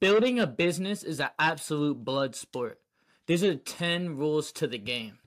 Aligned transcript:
building 0.00 0.38
a 0.38 0.46
business 0.46 1.02
is 1.02 1.20
an 1.20 1.30
absolute 1.38 2.04
blood 2.04 2.34
sport. 2.34 2.80
These 3.26 3.42
are 3.42 3.56
10 3.56 4.16
rules 4.16 4.52
to 4.52 4.66
the 4.66 4.78
game. 4.78 5.18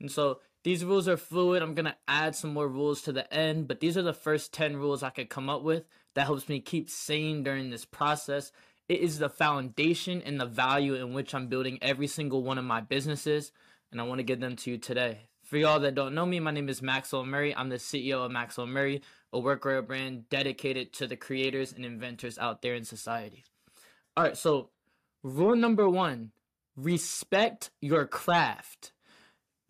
And 0.00 0.10
so 0.10 0.40
these 0.64 0.84
rules 0.84 1.08
are 1.08 1.16
fluid. 1.16 1.62
I'm 1.62 1.74
going 1.74 1.86
to 1.86 1.96
add 2.06 2.34
some 2.34 2.52
more 2.52 2.68
rules 2.68 3.02
to 3.02 3.12
the 3.12 3.32
end, 3.32 3.68
but 3.68 3.80
these 3.80 3.96
are 3.96 4.02
the 4.02 4.12
first 4.12 4.52
10 4.52 4.76
rules 4.76 5.02
I 5.02 5.10
could 5.10 5.30
come 5.30 5.48
up 5.48 5.62
with 5.62 5.84
that 6.14 6.26
helps 6.26 6.48
me 6.48 6.60
keep 6.60 6.90
sane 6.90 7.42
during 7.42 7.70
this 7.70 7.84
process. 7.84 8.52
It 8.88 9.00
is 9.00 9.18
the 9.18 9.28
foundation 9.28 10.20
and 10.22 10.40
the 10.40 10.46
value 10.46 10.94
in 10.94 11.12
which 11.12 11.34
I'm 11.34 11.48
building 11.48 11.78
every 11.80 12.06
single 12.06 12.42
one 12.42 12.58
of 12.58 12.64
my 12.64 12.80
businesses, 12.80 13.52
and 13.92 14.00
I 14.00 14.04
want 14.04 14.18
to 14.18 14.24
give 14.24 14.40
them 14.40 14.56
to 14.56 14.70
you 14.70 14.78
today. 14.78 15.28
For 15.44 15.56
y'all 15.56 15.80
that 15.80 15.94
don't 15.94 16.14
know 16.14 16.26
me, 16.26 16.40
my 16.40 16.50
name 16.50 16.68
is 16.68 16.82
Maxwell 16.82 17.24
Murray. 17.24 17.54
I'm 17.54 17.68
the 17.68 17.76
CEO 17.76 18.24
of 18.24 18.30
Maxwell 18.30 18.66
Murray, 18.66 19.00
a 19.32 19.38
workwear 19.40 19.86
brand 19.86 20.28
dedicated 20.28 20.92
to 20.94 21.06
the 21.06 21.16
creators 21.16 21.72
and 21.72 21.84
inventors 21.84 22.38
out 22.38 22.62
there 22.62 22.74
in 22.74 22.84
society. 22.84 23.44
All 24.18 24.24
right, 24.24 24.36
so 24.36 24.70
rule 25.22 25.54
number 25.54 25.88
one 25.88 26.32
respect 26.74 27.70
your 27.80 28.04
craft. 28.04 28.90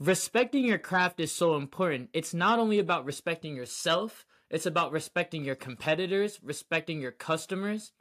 Respecting 0.01 0.65
your 0.65 0.79
craft 0.79 1.21
is 1.21 1.31
so 1.31 1.57
important. 1.57 2.09
It's 2.15 2.33
not 2.33 2.59
only 2.59 2.79
about 2.79 3.05
respecting 3.05 3.55
yourself, 3.55 4.25
it's 4.49 4.65
about 4.65 4.91
respecting 4.91 5.45
your 5.45 5.55
competitors, 5.55 6.41
respecting 6.43 6.99
your 6.99 7.13
customers, 7.13 7.93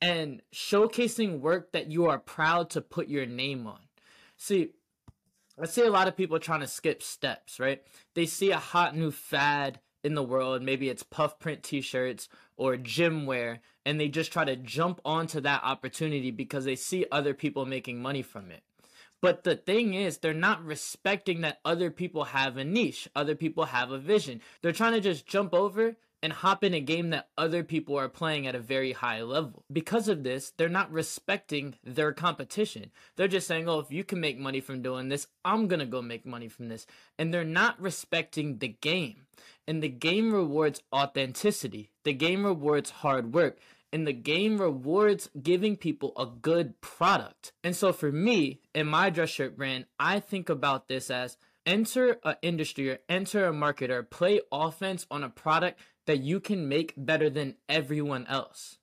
and 0.00 0.42
showcasing 0.52 1.38
work 1.38 1.70
that 1.70 1.88
you 1.88 2.06
are 2.06 2.18
proud 2.18 2.70
to 2.70 2.80
put 2.80 3.06
your 3.06 3.26
name 3.26 3.68
on. 3.68 3.78
See, 4.36 4.70
I 5.56 5.66
see 5.66 5.82
a 5.82 5.90
lot 5.90 6.08
of 6.08 6.16
people 6.16 6.40
trying 6.40 6.62
to 6.62 6.66
skip 6.66 7.00
steps, 7.00 7.60
right? 7.60 7.80
They 8.14 8.26
see 8.26 8.50
a 8.50 8.58
hot 8.58 8.96
new 8.96 9.12
fad 9.12 9.78
in 10.02 10.14
the 10.14 10.22
world, 10.22 10.62
maybe 10.62 10.88
it's 10.88 11.02
puff 11.02 11.38
print 11.38 11.62
t 11.62 11.80
shirts 11.80 12.28
or 12.56 12.76
gym 12.76 13.26
wear, 13.26 13.60
and 13.84 14.00
they 14.00 14.08
just 14.08 14.32
try 14.32 14.44
to 14.44 14.56
jump 14.56 15.00
onto 15.04 15.40
that 15.40 15.62
opportunity 15.64 16.30
because 16.30 16.64
they 16.64 16.76
see 16.76 17.06
other 17.10 17.34
people 17.34 17.66
making 17.66 18.00
money 18.00 18.22
from 18.22 18.50
it. 18.50 18.62
But 19.22 19.44
the 19.44 19.56
thing 19.56 19.94
is, 19.94 20.18
they're 20.18 20.32
not 20.32 20.64
respecting 20.64 21.42
that 21.42 21.60
other 21.64 21.90
people 21.90 22.24
have 22.24 22.56
a 22.56 22.64
niche, 22.64 23.08
other 23.14 23.34
people 23.34 23.66
have 23.66 23.90
a 23.90 23.98
vision. 23.98 24.40
They're 24.62 24.72
trying 24.72 24.94
to 24.94 25.00
just 25.00 25.26
jump 25.26 25.52
over 25.52 25.96
and 26.22 26.32
hop 26.32 26.62
in 26.62 26.74
a 26.74 26.80
game 26.80 27.10
that 27.10 27.28
other 27.38 27.64
people 27.64 27.96
are 27.96 28.08
playing 28.08 28.46
at 28.46 28.54
a 28.54 28.60
very 28.60 28.92
high 28.92 29.22
level. 29.22 29.64
Because 29.72 30.08
of 30.08 30.22
this, 30.22 30.52
they're 30.56 30.68
not 30.68 30.92
respecting 30.92 31.76
their 31.82 32.12
competition. 32.12 32.90
They're 33.16 33.28
just 33.28 33.46
saying, 33.46 33.68
oh, 33.68 33.78
if 33.78 33.90
you 33.90 34.04
can 34.04 34.20
make 34.20 34.38
money 34.38 34.60
from 34.60 34.82
doing 34.82 35.08
this, 35.08 35.26
I'm 35.44 35.68
gonna 35.68 35.86
go 35.86 36.02
make 36.02 36.26
money 36.26 36.48
from 36.48 36.68
this. 36.68 36.86
And 37.18 37.32
they're 37.32 37.44
not 37.44 37.80
respecting 37.80 38.58
the 38.58 38.68
game. 38.68 39.26
And 39.66 39.82
the 39.82 39.88
game 39.88 40.32
rewards 40.32 40.82
authenticity, 40.92 41.90
the 42.04 42.12
game 42.12 42.44
rewards 42.44 42.90
hard 42.90 43.32
work. 43.32 43.58
And 43.92 44.06
the 44.06 44.12
game 44.12 44.60
rewards 44.60 45.30
giving 45.42 45.76
people 45.76 46.12
a 46.16 46.24
good 46.24 46.80
product. 46.80 47.52
And 47.64 47.74
so 47.74 47.92
for 47.92 48.12
me, 48.12 48.60
in 48.72 48.86
my 48.86 49.10
dress 49.10 49.30
shirt 49.30 49.56
brand, 49.56 49.86
I 49.98 50.20
think 50.20 50.48
about 50.48 50.86
this 50.86 51.10
as 51.10 51.36
enter 51.66 52.18
an 52.24 52.36
industry 52.42 52.90
or 52.90 52.98
enter 53.08 53.46
a 53.46 53.52
market 53.52 53.90
or 53.90 54.02
play 54.02 54.40
offense 54.52 55.06
on 55.10 55.22
a 55.22 55.28
product 55.28 55.80
that 56.10 56.24
you 56.24 56.40
can 56.40 56.68
make 56.68 56.92
better 56.96 57.30
than 57.30 57.54
everyone 57.68 58.26
else. 58.26 58.78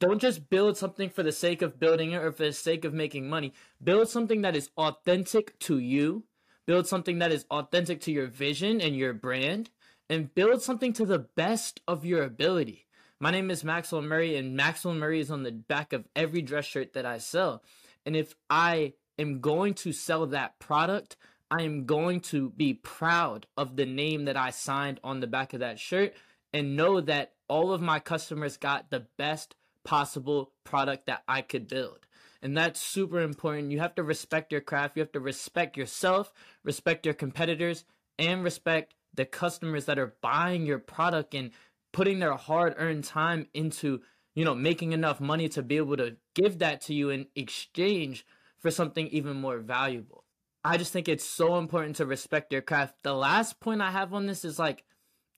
Don't 0.00 0.22
just 0.22 0.48
build 0.48 0.78
something 0.78 1.10
for 1.10 1.22
the 1.22 1.30
sake 1.30 1.60
of 1.60 1.78
building 1.78 2.12
it 2.12 2.22
or 2.22 2.32
for 2.32 2.44
the 2.44 2.52
sake 2.54 2.86
of 2.86 2.94
making 2.94 3.28
money. 3.28 3.52
Build 3.84 4.08
something 4.08 4.40
that 4.40 4.56
is 4.56 4.70
authentic 4.78 5.58
to 5.58 5.78
you. 5.78 6.24
Build 6.64 6.86
something 6.86 7.18
that 7.18 7.30
is 7.30 7.44
authentic 7.50 8.00
to 8.00 8.10
your 8.10 8.26
vision 8.26 8.80
and 8.80 8.96
your 8.96 9.12
brand. 9.12 9.68
And 10.08 10.34
build 10.34 10.62
something 10.62 10.94
to 10.94 11.04
the 11.04 11.18
best 11.18 11.82
of 11.86 12.06
your 12.06 12.22
ability. 12.22 12.86
My 13.20 13.30
name 13.30 13.50
is 13.50 13.62
Maxwell 13.62 14.00
Murray, 14.00 14.34
and 14.36 14.56
Maxwell 14.56 14.94
Murray 14.94 15.20
is 15.20 15.30
on 15.30 15.42
the 15.42 15.52
back 15.52 15.92
of 15.92 16.08
every 16.16 16.40
dress 16.40 16.64
shirt 16.64 16.94
that 16.94 17.04
I 17.04 17.18
sell. 17.18 17.62
And 18.06 18.16
if 18.16 18.34
I 18.48 18.94
am 19.18 19.40
going 19.42 19.74
to 19.74 19.92
sell 19.92 20.24
that 20.28 20.58
product, 20.58 21.18
I 21.50 21.64
am 21.64 21.84
going 21.84 22.20
to 22.20 22.48
be 22.48 22.72
proud 22.72 23.46
of 23.58 23.76
the 23.76 23.84
name 23.84 24.24
that 24.24 24.38
I 24.38 24.50
signed 24.50 25.00
on 25.04 25.20
the 25.20 25.26
back 25.26 25.52
of 25.52 25.60
that 25.60 25.78
shirt 25.78 26.14
and 26.56 26.74
know 26.74 27.02
that 27.02 27.34
all 27.48 27.70
of 27.70 27.82
my 27.82 28.00
customers 28.00 28.56
got 28.56 28.90
the 28.90 29.06
best 29.18 29.54
possible 29.84 30.52
product 30.64 31.04
that 31.04 31.22
I 31.28 31.42
could 31.42 31.68
build. 31.68 32.06
And 32.40 32.56
that's 32.56 32.80
super 32.80 33.20
important. 33.20 33.72
You 33.72 33.80
have 33.80 33.94
to 33.96 34.02
respect 34.02 34.52
your 34.52 34.62
craft. 34.62 34.96
You 34.96 35.02
have 35.02 35.12
to 35.12 35.20
respect 35.20 35.76
yourself, 35.76 36.32
respect 36.64 37.04
your 37.04 37.14
competitors, 37.14 37.84
and 38.18 38.42
respect 38.42 38.94
the 39.12 39.26
customers 39.26 39.84
that 39.84 39.98
are 39.98 40.14
buying 40.22 40.64
your 40.64 40.78
product 40.78 41.34
and 41.34 41.50
putting 41.92 42.20
their 42.20 42.34
hard 42.34 42.74
earned 42.78 43.04
time 43.04 43.48
into, 43.52 44.00
you 44.34 44.44
know, 44.44 44.54
making 44.54 44.92
enough 44.92 45.20
money 45.20 45.48
to 45.50 45.62
be 45.62 45.76
able 45.76 45.98
to 45.98 46.16
give 46.34 46.58
that 46.60 46.80
to 46.82 46.94
you 46.94 47.10
in 47.10 47.26
exchange 47.34 48.24
for 48.58 48.70
something 48.70 49.08
even 49.08 49.36
more 49.36 49.58
valuable. 49.58 50.24
I 50.64 50.78
just 50.78 50.92
think 50.92 51.06
it's 51.06 51.24
so 51.24 51.58
important 51.58 51.96
to 51.96 52.06
respect 52.06 52.50
your 52.50 52.62
craft. 52.62 52.94
The 53.02 53.14
last 53.14 53.60
point 53.60 53.82
I 53.82 53.90
have 53.90 54.14
on 54.14 54.26
this 54.26 54.42
is 54.44 54.58
like, 54.58 54.84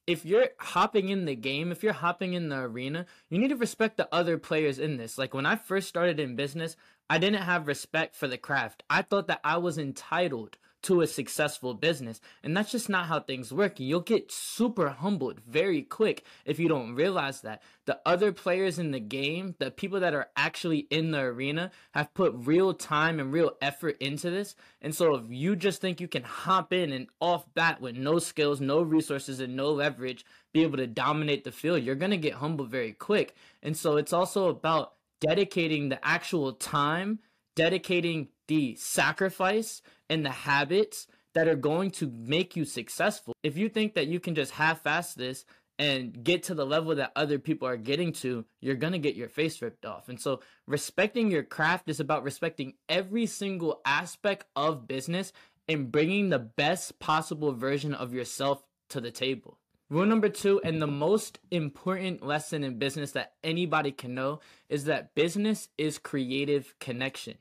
if 0.09 0.25
you're 0.25 0.49
hopping 0.59 1.11
in 1.11 1.27
the 1.27 1.37
game, 1.37 1.71
if 1.71 1.83
you're 1.83 1.93
hopping 1.93 2.33
in 2.33 2.49
the 2.49 2.57
arena, 2.57 3.05
you 3.29 3.39
need 3.39 3.49
to 3.49 3.57
respect 3.57 3.99
the 3.99 4.09
other 4.11 4.39
players 4.39 4.79
in 4.79 4.97
this. 4.97 5.19
Like 5.19 5.35
when 5.35 5.45
I 5.45 5.55
first 5.55 5.87
started 5.87 6.19
in 6.19 6.35
business, 6.35 6.77
I 7.11 7.19
didn't 7.19 7.43
have 7.43 7.67
respect 7.67 8.17
for 8.17 8.27
the 8.27 8.39
craft. 8.39 8.83
I 8.89 9.03
thought 9.03 9.27
that 9.27 9.41
I 9.45 9.59
was 9.59 9.77
entitled 9.77 10.57
to 10.83 11.01
a 11.01 11.07
successful 11.07 11.75
business. 11.75 12.21
And 12.43 12.57
that's 12.57 12.71
just 12.71 12.89
not 12.89 13.07
how 13.07 13.21
things 13.21 13.53
work. 13.53 13.81
You'll 13.81 14.01
get 14.01 14.31
super 14.31 14.91
humbled 14.91 15.41
very 15.41 15.83
quick 15.83 16.25
if 16.45 16.59
you 16.59 16.69
don't 16.69 16.95
realize 16.95 17.41
that. 17.41 17.63
The 17.87 17.99
other 18.07 18.33
players 18.33 18.79
in 18.79 18.93
the 18.93 19.01
game, 19.01 19.55
the 19.59 19.71
people 19.71 20.01
that 20.01 20.15
are 20.15 20.29
actually 20.37 20.87
in 20.91 21.11
the 21.11 21.21
arena, 21.21 21.71
have 21.93 22.15
put 22.15 22.33
real 22.37 22.73
time 22.75 23.19
and 23.19 23.33
real 23.33 23.57
effort 23.61 23.97
into 24.01 24.31
this. 24.31 24.55
And 24.81 24.95
so 24.95 25.15
if 25.17 25.25
you 25.29 25.57
just 25.57 25.81
think 25.81 26.01
you 26.01 26.09
can 26.09 26.23
hop 26.23 26.73
in 26.73 26.93
and 26.93 27.09
off 27.21 27.53
bat 27.55 27.81
with 27.81 27.97
no 27.97 28.19
skills, 28.19 28.61
no 28.61 28.83
resources, 28.83 29.41
and 29.41 29.57
no 29.57 29.71
leverage, 29.73 30.25
be 30.53 30.63
able 30.63 30.77
to 30.79 30.87
dominate 30.87 31.45
the 31.45 31.53
field, 31.53 31.83
you're 31.83 31.95
going 31.95 32.11
to 32.11 32.17
get 32.17 32.35
humbled 32.35 32.71
very 32.71 32.93
quick. 32.93 33.35
And 33.63 33.77
so 33.77 33.97
it's 33.97 34.13
also 34.13 34.49
about 34.49 34.93
dedicating 35.21 35.89
the 35.89 36.05
actual 36.07 36.53
time, 36.53 37.19
dedicating 37.57 38.29
the 38.49 38.75
sacrifice 38.75 39.83
and 40.11 40.25
the 40.25 40.31
habits 40.31 41.07
that 41.35 41.47
are 41.49 41.57
going 41.57 41.91
to 41.93 42.11
make 42.11 42.57
you 42.57 42.65
successful. 42.65 43.35
If 43.43 43.57
you 43.57 43.69
think 43.69 43.95
that 43.95 44.09
you 44.09 44.19
can 44.19 44.35
just 44.35 44.53
half 44.53 44.83
fast 44.83 45.17
this 45.17 45.45
and 45.79 46.25
get 46.25 46.43
to 46.45 46.55
the 46.55 46.67
level 46.67 46.95
that 46.97 47.13
other 47.15 47.39
people 47.39 47.69
are 47.69 47.77
getting 47.77 48.13
to, 48.13 48.45
you're 48.61 48.75
going 48.75 48.95
to 48.95 48.99
get 48.99 49.15
your 49.15 49.29
face 49.29 49.63
ripped 49.63 49.87
off. 49.87 50.09
And 50.09 50.21
so, 50.21 50.41
respecting 50.67 51.31
your 51.31 51.45
craft 51.45 51.89
is 51.89 52.01
about 52.01 52.25
respecting 52.25 52.75
every 52.89 53.27
single 53.27 53.81
aspect 53.85 54.47
of 54.57 54.89
business 54.89 55.33
and 55.69 55.93
bringing 55.93 56.31
the 56.31 56.39
best 56.39 56.99
possible 56.99 57.53
version 57.53 57.95
of 57.95 58.13
yourself 58.13 58.63
to 58.89 59.01
the 59.01 59.11
table. 59.11 59.59
Rule 59.91 60.07
number 60.07 60.29
two, 60.29 60.61
and 60.65 60.83
the 60.83 60.87
most 60.87 61.39
important 61.51 62.23
lesson 62.23 62.63
in 62.63 62.79
business 62.79 63.13
that 63.13 63.35
anybody 63.43 63.91
can 63.91 64.15
know, 64.15 64.41
is 64.69 64.85
that 64.85 65.15
business 65.15 65.69
is 65.79 65.99
creative 65.99 66.75
connection. 66.79 67.39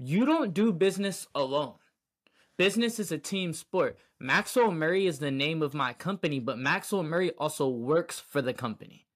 You 0.00 0.24
don't 0.26 0.54
do 0.54 0.72
business 0.72 1.26
alone. 1.34 1.74
Business 2.56 3.00
is 3.00 3.10
a 3.10 3.18
team 3.18 3.52
sport. 3.52 3.98
Maxwell 4.20 4.70
Murray 4.70 5.08
is 5.08 5.18
the 5.18 5.32
name 5.32 5.60
of 5.60 5.74
my 5.74 5.92
company, 5.92 6.38
but 6.38 6.56
Maxwell 6.56 7.02
Murray 7.02 7.32
also 7.32 7.68
works 7.68 8.20
for 8.20 8.40
the 8.40 8.52
company. 8.52 9.06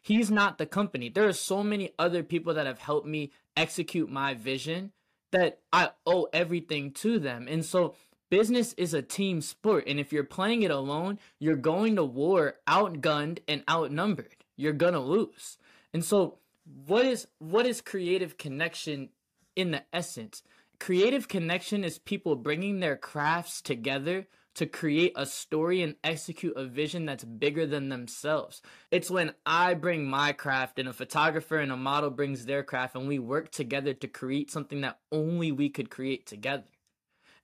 He's 0.00 0.30
not 0.30 0.56
the 0.56 0.64
company. 0.64 1.10
There 1.10 1.28
are 1.28 1.34
so 1.34 1.62
many 1.62 1.92
other 1.98 2.22
people 2.22 2.54
that 2.54 2.66
have 2.66 2.78
helped 2.78 3.06
me 3.06 3.32
execute 3.54 4.08
my 4.08 4.32
vision 4.32 4.92
that 5.30 5.60
I 5.74 5.90
owe 6.06 6.26
everything 6.32 6.92
to 6.92 7.18
them. 7.18 7.46
And 7.46 7.62
so 7.62 7.94
business 8.30 8.72
is 8.78 8.94
a 8.94 9.02
team 9.02 9.42
sport. 9.42 9.84
And 9.86 10.00
if 10.00 10.10
you're 10.10 10.24
playing 10.24 10.62
it 10.62 10.70
alone, 10.70 11.18
you're 11.38 11.56
going 11.56 11.96
to 11.96 12.04
war 12.04 12.54
outgunned 12.66 13.40
and 13.46 13.62
outnumbered. 13.68 14.36
You're 14.56 14.72
going 14.72 14.94
to 14.94 15.00
lose. 15.00 15.58
And 15.92 16.02
so 16.02 16.38
what 16.86 17.04
is 17.04 17.26
what 17.38 17.66
is 17.66 17.82
creative 17.82 18.38
connection 18.38 19.10
in 19.60 19.70
the 19.70 19.84
essence? 19.92 20.42
creative 20.80 21.28
connection 21.28 21.84
is 21.84 21.98
people 21.98 22.34
bringing 22.34 22.80
their 22.80 22.96
crafts 22.96 23.60
together 23.62 24.26
to 24.54 24.66
create 24.66 25.12
a 25.14 25.24
story 25.24 25.80
and 25.82 25.94
execute 26.02 26.56
a 26.56 26.64
vision 26.64 27.06
that's 27.06 27.22
bigger 27.22 27.66
than 27.66 27.88
themselves. 27.88 28.60
It's 28.90 29.10
when 29.10 29.32
I 29.46 29.74
bring 29.74 30.06
my 30.06 30.32
craft 30.32 30.80
and 30.80 30.88
a 30.88 30.92
photographer 30.92 31.58
and 31.58 31.70
a 31.70 31.76
model 31.76 32.10
brings 32.10 32.44
their 32.44 32.64
craft 32.64 32.96
and 32.96 33.06
we 33.06 33.20
work 33.20 33.52
together 33.52 33.94
to 33.94 34.08
create 34.08 34.50
something 34.50 34.80
that 34.80 34.98
only 35.12 35.52
we 35.52 35.68
could 35.68 35.88
create 35.88 36.26
together. 36.26 36.64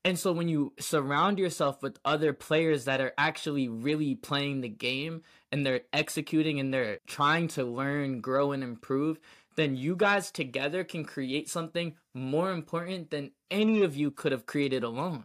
And 0.04 0.18
so 0.18 0.32
when 0.32 0.48
you 0.48 0.72
surround 0.78 1.38
yourself 1.38 1.82
with 1.82 1.98
other 2.04 2.32
players 2.32 2.84
that 2.84 3.00
are 3.00 3.12
actually 3.18 3.68
really 3.68 4.14
playing 4.14 4.60
the 4.60 4.68
game 4.68 5.22
and 5.50 5.64
they're 5.64 5.82
executing 5.92 6.60
and 6.60 6.72
they're 6.72 6.98
trying 7.06 7.48
to 7.48 7.64
learn, 7.64 8.20
grow, 8.20 8.52
and 8.52 8.62
improve, 8.62 9.18
then 9.56 9.76
you 9.76 9.96
guys 9.96 10.30
together 10.30 10.84
can 10.84 11.04
create 11.04 11.48
something 11.48 11.94
more 12.14 12.52
important 12.52 13.10
than 13.10 13.32
any 13.50 13.82
of 13.82 13.96
you 13.96 14.10
could 14.10 14.32
have 14.32 14.46
created 14.46 14.84
alone. 14.84 15.24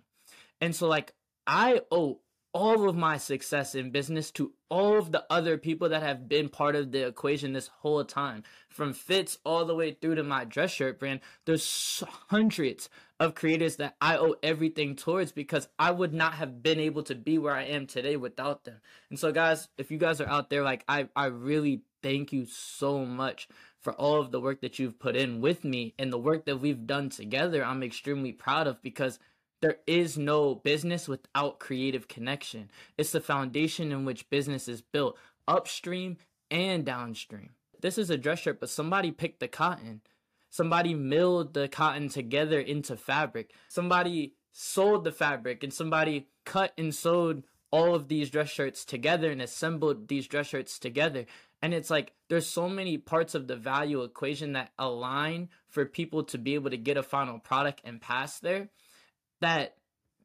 And 0.59 0.75
so, 0.75 0.87
like, 0.87 1.13
I 1.45 1.81
owe 1.91 2.21
all 2.53 2.89
of 2.89 2.95
my 2.95 3.17
success 3.17 3.75
in 3.75 3.91
business 3.91 4.29
to 4.31 4.51
all 4.69 4.97
of 4.97 5.11
the 5.11 5.25
other 5.29 5.57
people 5.57 5.89
that 5.89 6.03
have 6.03 6.27
been 6.27 6.49
part 6.49 6.75
of 6.75 6.91
the 6.91 7.07
equation 7.07 7.53
this 7.53 7.67
whole 7.67 8.03
time. 8.03 8.43
From 8.69 8.93
Fitz 8.93 9.37
all 9.45 9.65
the 9.65 9.75
way 9.75 9.93
through 9.93 10.15
to 10.15 10.23
my 10.23 10.43
dress 10.45 10.71
shirt 10.71 10.99
brand, 10.99 11.21
there's 11.45 12.03
hundreds 12.29 12.89
of 13.19 13.35
creators 13.35 13.77
that 13.77 13.95
I 14.01 14.17
owe 14.17 14.35
everything 14.43 14.95
towards 14.95 15.31
because 15.31 15.67
I 15.77 15.91
would 15.91 16.13
not 16.13 16.33
have 16.33 16.63
been 16.63 16.79
able 16.79 17.03
to 17.03 17.15
be 17.15 17.37
where 17.37 17.55
I 17.55 17.63
am 17.63 17.87
today 17.87 18.17
without 18.17 18.63
them. 18.63 18.81
And 19.09 19.19
so 19.19 19.31
guys, 19.31 19.67
if 19.77 19.91
you 19.91 19.97
guys 19.97 20.19
are 20.19 20.27
out 20.27 20.49
there 20.49 20.63
like 20.63 20.83
I 20.87 21.07
I 21.15 21.27
really 21.27 21.83
thank 22.01 22.33
you 22.33 22.45
so 22.45 23.05
much 23.05 23.47
for 23.81 23.93
all 23.93 24.21
of 24.21 24.31
the 24.31 24.39
work 24.39 24.61
that 24.61 24.79
you've 24.79 24.99
put 24.99 25.15
in 25.15 25.41
with 25.41 25.63
me 25.63 25.93
and 25.97 26.13
the 26.13 26.17
work 26.17 26.45
that 26.45 26.57
we've 26.57 26.85
done 26.87 27.09
together. 27.09 27.65
I'm 27.65 27.83
extremely 27.83 28.31
proud 28.31 28.67
of 28.67 28.81
because 28.81 29.19
there 29.61 29.77
is 29.85 30.17
no 30.17 30.55
business 30.55 31.07
without 31.07 31.59
creative 31.59 32.07
connection. 32.07 32.69
It's 32.97 33.11
the 33.11 33.19
foundation 33.19 33.91
in 33.91 34.05
which 34.05 34.29
business 34.29 34.67
is 34.67 34.81
built, 34.81 35.17
upstream 35.47 36.17
and 36.49 36.85
downstream. 36.85 37.51
This 37.81 37.97
is 37.97 38.09
a 38.09 38.17
dress 38.17 38.39
shirt, 38.39 38.59
but 38.59 38.69
somebody 38.69 39.11
picked 39.11 39.39
the 39.39 39.47
cotton. 39.47 40.01
Somebody 40.49 40.93
milled 40.93 41.53
the 41.53 41.67
cotton 41.67 42.09
together 42.09 42.59
into 42.59 42.95
fabric. 42.97 43.53
Somebody 43.67 44.33
sold 44.51 45.03
the 45.03 45.11
fabric 45.11 45.63
and 45.63 45.73
somebody 45.73 46.27
cut 46.45 46.73
and 46.77 46.93
sewed 46.93 47.43
all 47.71 47.95
of 47.95 48.09
these 48.09 48.29
dress 48.29 48.49
shirts 48.49 48.83
together 48.83 49.31
and 49.31 49.41
assembled 49.41 50.07
these 50.07 50.27
dress 50.27 50.47
shirts 50.47 50.77
together. 50.77 51.25
And 51.61 51.73
it's 51.73 51.89
like 51.89 52.13
there's 52.29 52.47
so 52.47 52.67
many 52.67 52.97
parts 52.97 53.35
of 53.35 53.47
the 53.47 53.55
value 53.55 54.01
equation 54.03 54.53
that 54.53 54.71
align 54.79 55.49
for 55.69 55.85
people 55.85 56.23
to 56.25 56.37
be 56.37 56.55
able 56.55 56.71
to 56.71 56.77
get 56.77 56.97
a 56.97 57.03
final 57.03 57.39
product 57.39 57.81
and 57.83 58.01
pass 58.01 58.39
there 58.39 58.69
that 59.41 59.75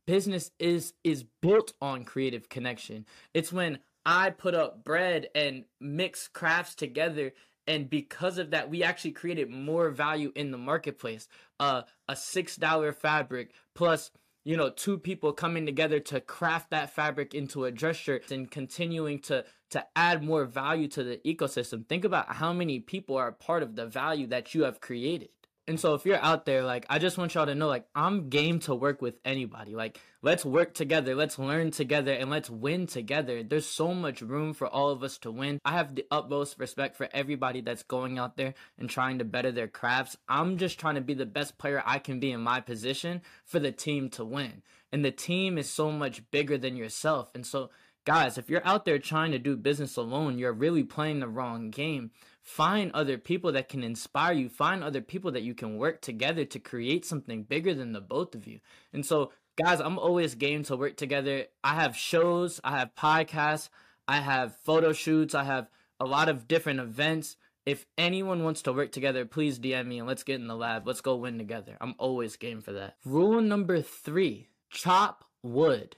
business 0.07 0.53
is 0.59 0.93
is 1.03 1.25
built 1.43 1.73
on 1.81 2.05
creative 2.05 2.49
connection. 2.49 3.05
It's 3.35 3.53
when 3.53 3.81
I 4.05 4.31
put 4.31 4.55
up 4.55 4.85
bread 4.85 5.29
and 5.35 5.65
mix 5.81 6.29
crafts 6.29 6.75
together 6.77 7.33
and 7.67 7.91
because 7.91 8.39
of 8.39 8.51
that 8.53 8.71
we 8.71 8.85
actually 8.85 9.11
created 9.11 9.51
more 9.51 9.91
value 9.91 10.33
in 10.37 10.53
the 10.53 10.59
marketplace. 10.59 11.29
Uh 11.59 11.83
a 12.09 12.15
$6 12.15 12.95
fabric 12.95 13.53
plus 13.75 14.13
you 14.47 14.57
know 14.57 14.71
two 14.71 14.97
people 14.97 15.33
coming 15.33 15.67
together 15.67 15.99
to 15.99 16.21
craft 16.21 16.71
that 16.71 16.95
fabric 16.95 17.35
into 17.35 17.65
a 17.65 17.73
dress 17.73 17.97
shirt 17.97 18.31
and 18.31 18.49
continuing 18.49 19.19
to 19.19 19.45
to 19.71 19.85
add 19.97 20.23
more 20.23 20.45
value 20.45 20.87
to 20.87 21.03
the 21.03 21.21
ecosystem. 21.27 21.85
Think 21.89 22.05
about 22.05 22.37
how 22.37 22.53
many 22.53 22.79
people 22.79 23.17
are 23.17 23.33
part 23.33 23.65
of 23.65 23.75
the 23.75 23.87
value 23.87 24.29
that 24.29 24.55
you 24.55 24.63
have 24.63 24.81
created 24.81 25.31
and 25.69 25.81
so 25.81 25.95
if 25.95 26.07
you're 26.07 26.23
out 26.23 26.45
there, 26.45 26.63
like 26.63 26.87
I 26.89 26.99
just 26.99 27.19
want 27.19 27.35
y'all 27.35 27.47
to 27.47 27.55
know, 27.55 27.67
like 27.67 27.87
I'm 27.95 28.29
game 28.29 28.61
to 28.61 28.75
work 28.75 29.03
with 29.03 29.17
anybody. 29.25 29.75
Like 29.75 30.01
let's 30.23 30.45
work 30.45 30.75
together, 30.75 31.15
let's 31.15 31.39
learn 31.39 31.73
together, 31.73 32.13
and 32.13 32.31
let's 32.31 32.49
win 32.49 32.87
together. 32.87 33.43
There's 33.43 33.67
so 33.67 33.93
much 33.93 34.23
room 34.23 34.55
for 34.55 34.69
all 34.69 34.91
of 34.91 35.03
us 35.03 35.19
to 35.19 35.31
win. 35.33 35.61
I 35.65 35.73
have 35.73 35.95
the 35.95 36.07
utmost 36.11 36.59
respect 36.59 36.97
for 36.97 37.09
everybody 37.13 37.63
that's 37.63 37.83
going 37.83 38.19
out 38.19 38.37
there 38.37 38.55
and 38.79 38.89
trying 38.89 39.19
to 39.19 39.25
better 39.25 39.51
their 39.51 39.69
crafts. 39.69 40.17
I'm 40.29 40.57
just 40.57 40.79
trying 40.79 40.95
to 40.95 41.01
be 41.01 41.15
the 41.15 41.27
best 41.27 41.59
player 41.59 41.83
I 41.85 41.99
can 41.99 42.21
be 42.21 42.31
in 42.31 42.41
my 42.41 42.61
position 42.61 43.23
for 43.45 43.59
the 43.59 43.73
team 43.73 44.09
to 44.11 44.25
win. 44.25 44.63
And 44.93 45.05
the 45.05 45.11
team 45.11 45.59
is 45.59 45.69
so 45.69 45.91
much 45.91 46.31
bigger 46.31 46.57
than 46.57 46.77
yourself. 46.77 47.33
And 47.35 47.45
so 47.45 47.71
guys, 48.07 48.39
if 48.39 48.49
you're 48.49 48.67
out 48.67 48.87
there 48.87 48.99
trying 48.99 49.33
to 49.33 49.39
do 49.39 49.57
business 49.57 49.97
alone, 49.97 50.39
you're 50.39 50.53
really 50.55 50.85
playing 50.85 51.21
the 51.21 51.29
wrong 51.29 51.71
game 51.71 52.11
Find 52.47 52.93
other 52.95 53.19
people 53.19 53.51
that 53.53 53.69
can 53.69 53.83
inspire 53.83 54.33
you. 54.33 54.49
Find 54.49 54.85
other 54.85 55.01
people 55.01 55.33
that 55.33 55.43
you 55.43 55.53
can 55.53 55.79
work 55.79 56.01
together 56.01 56.45
to 56.45 56.61
create 56.61 57.05
something 57.05 57.43
bigger 57.43 57.75
than 57.75 57.91
the 57.91 58.01
both 58.01 58.37
of 58.37 58.47
you. 58.47 58.61
And 58.93 59.05
so, 59.05 59.33
guys, 59.61 59.81
I'm 59.81 59.99
always 59.99 60.37
game 60.37 60.63
to 60.63 60.77
work 60.77 60.97
together. 60.97 61.47
I 61.65 61.75
have 61.75 61.97
shows, 61.97 62.61
I 62.63 62.79
have 62.79 62.95
podcasts, 62.95 63.69
I 64.07 64.21
have 64.21 64.57
photo 64.59 64.93
shoots, 64.93 65.35
I 65.35 65.43
have 65.43 65.69
a 65.99 66.05
lot 66.05 66.29
of 66.29 66.47
different 66.47 66.79
events. 66.79 67.37
If 67.67 67.85
anyone 67.99 68.45
wants 68.45 68.63
to 68.63 68.73
work 68.73 68.93
together, 68.93 69.25
please 69.25 69.59
DM 69.59 69.87
me 69.87 69.99
and 69.99 70.07
let's 70.07 70.23
get 70.23 70.41
in 70.41 70.47
the 70.47 70.55
lab. 70.55 70.87
Let's 70.87 71.01
go 71.01 71.17
win 71.17 71.39
together. 71.39 71.77
I'm 71.81 71.97
always 71.99 72.37
game 72.37 72.63
for 72.63 72.73
that. 72.75 72.95
Rule 73.05 73.41
number 73.41 73.83
three 73.83 74.51
chop 74.71 75.25
wood. 75.43 75.97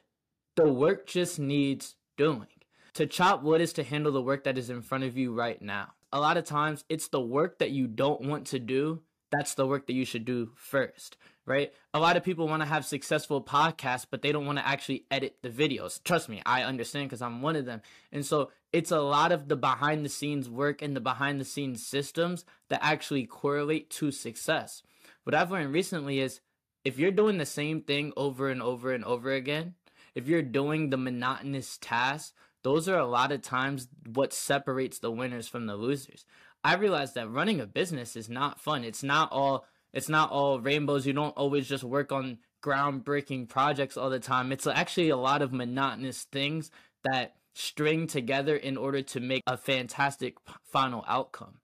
The 0.56 0.72
work 0.72 1.06
just 1.06 1.38
needs 1.38 1.94
doing. 2.18 2.48
To 2.94 3.06
chop 3.06 3.42
wood 3.42 3.62
is 3.62 3.72
to 3.74 3.82
handle 3.82 4.12
the 4.12 4.20
work 4.20 4.44
that 4.44 4.58
is 4.58 4.68
in 4.68 4.82
front 4.82 5.04
of 5.04 5.16
you 5.16 5.32
right 5.32 5.60
now 5.62 5.92
a 6.12 6.20
lot 6.20 6.36
of 6.38 6.44
times 6.44 6.84
it's 6.88 7.08
the 7.08 7.20
work 7.20 7.58
that 7.58 7.70
you 7.70 7.86
don't 7.86 8.22
want 8.22 8.46
to 8.46 8.58
do 8.58 9.02
that's 9.30 9.54
the 9.54 9.66
work 9.66 9.86
that 9.86 9.92
you 9.92 10.06
should 10.06 10.24
do 10.24 10.52
first, 10.54 11.18
right? 11.44 11.72
A 11.92 12.00
lot 12.00 12.16
of 12.16 12.24
people 12.24 12.48
want 12.48 12.62
to 12.62 12.68
have 12.68 12.86
successful 12.86 13.42
podcasts, 13.42 14.06
but 14.10 14.22
they 14.22 14.32
don't 14.32 14.46
want 14.46 14.58
to 14.58 14.66
actually 14.66 15.04
edit 15.10 15.36
the 15.42 15.50
videos. 15.50 16.02
Trust 16.02 16.30
me, 16.30 16.40
I 16.46 16.62
understand 16.62 17.10
because 17.10 17.20
I'm 17.20 17.42
one 17.42 17.54
of 17.54 17.66
them. 17.66 17.82
And 18.10 18.24
so 18.24 18.50
it's 18.72 18.90
a 18.90 19.00
lot 19.00 19.32
of 19.32 19.48
the 19.48 19.56
behind 19.56 20.02
the 20.02 20.08
scenes 20.08 20.48
work 20.48 20.80
and 20.80 20.96
the 20.96 21.00
behind 21.00 21.40
the 21.40 21.44
scenes 21.44 21.86
systems 21.86 22.46
that 22.70 22.80
actually 22.82 23.26
correlate 23.26 23.90
to 23.90 24.10
success. 24.10 24.82
What 25.24 25.34
I've 25.34 25.50
learned 25.50 25.74
recently 25.74 26.20
is 26.20 26.40
if 26.84 26.98
you're 26.98 27.10
doing 27.10 27.36
the 27.36 27.44
same 27.44 27.82
thing 27.82 28.14
over 28.16 28.48
and 28.48 28.62
over 28.62 28.92
and 28.92 29.04
over 29.04 29.30
again, 29.30 29.74
if 30.14 30.28
you're 30.28 30.43
doing 30.43 30.90
the 30.90 30.96
monotonous 30.96 31.78
tasks, 31.78 32.32
those 32.62 32.88
are 32.88 32.99
a 32.99 33.06
lot 33.06 33.32
of 33.32 33.43
times 33.43 33.88
what 34.12 34.32
separates 34.32 34.99
the 34.99 35.10
winners 35.10 35.49
from 35.49 35.66
the 35.66 35.76
losers. 35.76 36.25
I 36.64 36.75
realized 36.75 37.14
that 37.14 37.31
running 37.31 37.60
a 37.60 37.66
business 37.66 38.16
is 38.16 38.28
not 38.28 38.60
fun. 38.60 38.84
It's 38.84 39.02
not 39.02 39.31
all 39.32 39.66
it's 39.93 40.08
not 40.08 40.31
all 40.31 40.60
rainbows. 40.60 41.06
You 41.06 41.14
don't 41.14 41.37
always 41.37 41.66
just 41.66 41.82
work 41.82 42.12
on 42.12 42.38
groundbreaking 42.62 43.49
projects 43.49 43.96
all 43.96 44.10
the 44.10 44.20
time. 44.20 44.52
It's 44.52 44.66
actually 44.66 45.08
a 45.08 45.16
lot 45.16 45.40
of 45.40 45.52
monotonous 45.52 46.25
things 46.25 46.70
that 47.04 47.37
string 47.54 48.06
together 48.06 48.56
in 48.56 48.76
order 48.76 49.02
to 49.02 49.20
make 49.20 49.43
a 49.46 49.56
fantastic 49.56 50.37
final 50.62 51.04
outcome. 51.08 51.58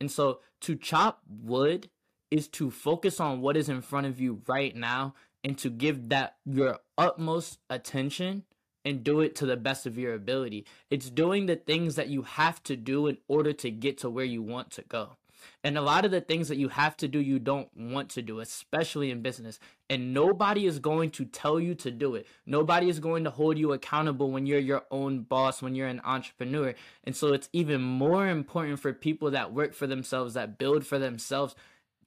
And 0.00 0.10
so 0.10 0.40
to 0.62 0.74
chop 0.74 1.22
wood 1.28 1.88
is 2.30 2.48
to 2.48 2.70
focus 2.70 3.20
on 3.20 3.40
what 3.40 3.56
is 3.56 3.68
in 3.68 3.80
front 3.80 4.06
of 4.06 4.20
you 4.20 4.42
right 4.46 4.74
now 4.74 5.14
and 5.44 5.56
to 5.58 5.70
give 5.70 6.08
that 6.08 6.36
your 6.44 6.78
utmost 6.96 7.58
attention 7.70 8.44
and 8.84 9.04
do 9.04 9.20
it 9.20 9.34
to 9.36 9.46
the 9.46 9.56
best 9.56 9.86
of 9.86 9.98
your 9.98 10.14
ability. 10.14 10.64
It's 10.90 11.10
doing 11.10 11.46
the 11.46 11.56
things 11.56 11.96
that 11.96 12.08
you 12.08 12.22
have 12.22 12.62
to 12.64 12.76
do 12.76 13.06
in 13.06 13.18
order 13.28 13.52
to 13.52 13.70
get 13.70 13.98
to 13.98 14.10
where 14.10 14.24
you 14.24 14.42
want 14.42 14.70
to 14.72 14.82
go. 14.82 15.16
And 15.62 15.76
a 15.76 15.82
lot 15.82 16.04
of 16.04 16.10
the 16.10 16.20
things 16.20 16.48
that 16.48 16.56
you 16.56 16.68
have 16.68 16.96
to 16.98 17.08
do, 17.08 17.20
you 17.20 17.38
don't 17.38 17.68
want 17.76 18.10
to 18.10 18.22
do, 18.22 18.40
especially 18.40 19.10
in 19.10 19.22
business. 19.22 19.58
And 19.90 20.14
nobody 20.14 20.66
is 20.66 20.78
going 20.78 21.10
to 21.12 21.24
tell 21.24 21.60
you 21.60 21.74
to 21.76 21.90
do 21.90 22.14
it. 22.14 22.26
Nobody 22.46 22.88
is 22.88 23.00
going 23.00 23.24
to 23.24 23.30
hold 23.30 23.58
you 23.58 23.72
accountable 23.72 24.30
when 24.30 24.46
you're 24.46 24.58
your 24.58 24.84
own 24.90 25.20
boss, 25.20 25.62
when 25.62 25.74
you're 25.74 25.88
an 25.88 26.00
entrepreneur. 26.04 26.74
And 27.04 27.14
so 27.14 27.32
it's 27.32 27.48
even 27.52 27.82
more 27.82 28.28
important 28.28 28.80
for 28.80 28.92
people 28.92 29.30
that 29.32 29.52
work 29.52 29.74
for 29.74 29.86
themselves, 29.86 30.34
that 30.34 30.58
build 30.58 30.86
for 30.86 30.98
themselves, 30.98 31.54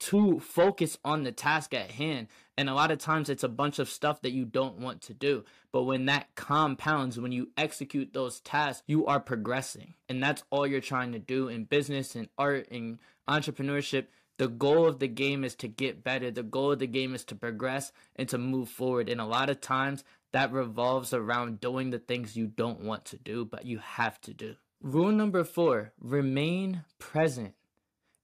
to 0.00 0.40
focus 0.40 0.98
on 1.04 1.22
the 1.22 1.32
task 1.32 1.74
at 1.74 1.92
hand. 1.92 2.28
And 2.62 2.70
a 2.70 2.74
lot 2.74 2.92
of 2.92 2.98
times 2.98 3.28
it's 3.28 3.42
a 3.42 3.48
bunch 3.48 3.80
of 3.80 3.88
stuff 3.88 4.22
that 4.22 4.30
you 4.30 4.44
don't 4.44 4.78
want 4.78 5.00
to 5.02 5.14
do. 5.14 5.42
But 5.72 5.82
when 5.82 6.06
that 6.06 6.32
compounds, 6.36 7.18
when 7.18 7.32
you 7.32 7.48
execute 7.56 8.12
those 8.12 8.38
tasks, 8.38 8.84
you 8.86 9.04
are 9.06 9.18
progressing. 9.18 9.94
And 10.08 10.22
that's 10.22 10.44
all 10.48 10.64
you're 10.64 10.80
trying 10.80 11.10
to 11.10 11.18
do 11.18 11.48
in 11.48 11.64
business 11.64 12.14
and 12.14 12.28
art 12.38 12.68
and 12.70 13.00
entrepreneurship. 13.28 14.06
The 14.38 14.46
goal 14.46 14.86
of 14.86 15.00
the 15.00 15.08
game 15.08 15.42
is 15.42 15.56
to 15.56 15.66
get 15.66 16.04
better. 16.04 16.30
The 16.30 16.44
goal 16.44 16.70
of 16.70 16.78
the 16.78 16.86
game 16.86 17.16
is 17.16 17.24
to 17.24 17.34
progress 17.34 17.90
and 18.14 18.28
to 18.28 18.38
move 18.38 18.68
forward. 18.68 19.08
And 19.08 19.20
a 19.20 19.26
lot 19.26 19.50
of 19.50 19.60
times 19.60 20.04
that 20.30 20.52
revolves 20.52 21.12
around 21.12 21.58
doing 21.58 21.90
the 21.90 21.98
things 21.98 22.36
you 22.36 22.46
don't 22.46 22.84
want 22.84 23.06
to 23.06 23.16
do, 23.16 23.44
but 23.44 23.66
you 23.66 23.78
have 23.78 24.20
to 24.20 24.32
do. 24.32 24.54
Rule 24.80 25.10
number 25.10 25.42
four 25.42 25.94
remain 26.00 26.84
present 27.00 27.54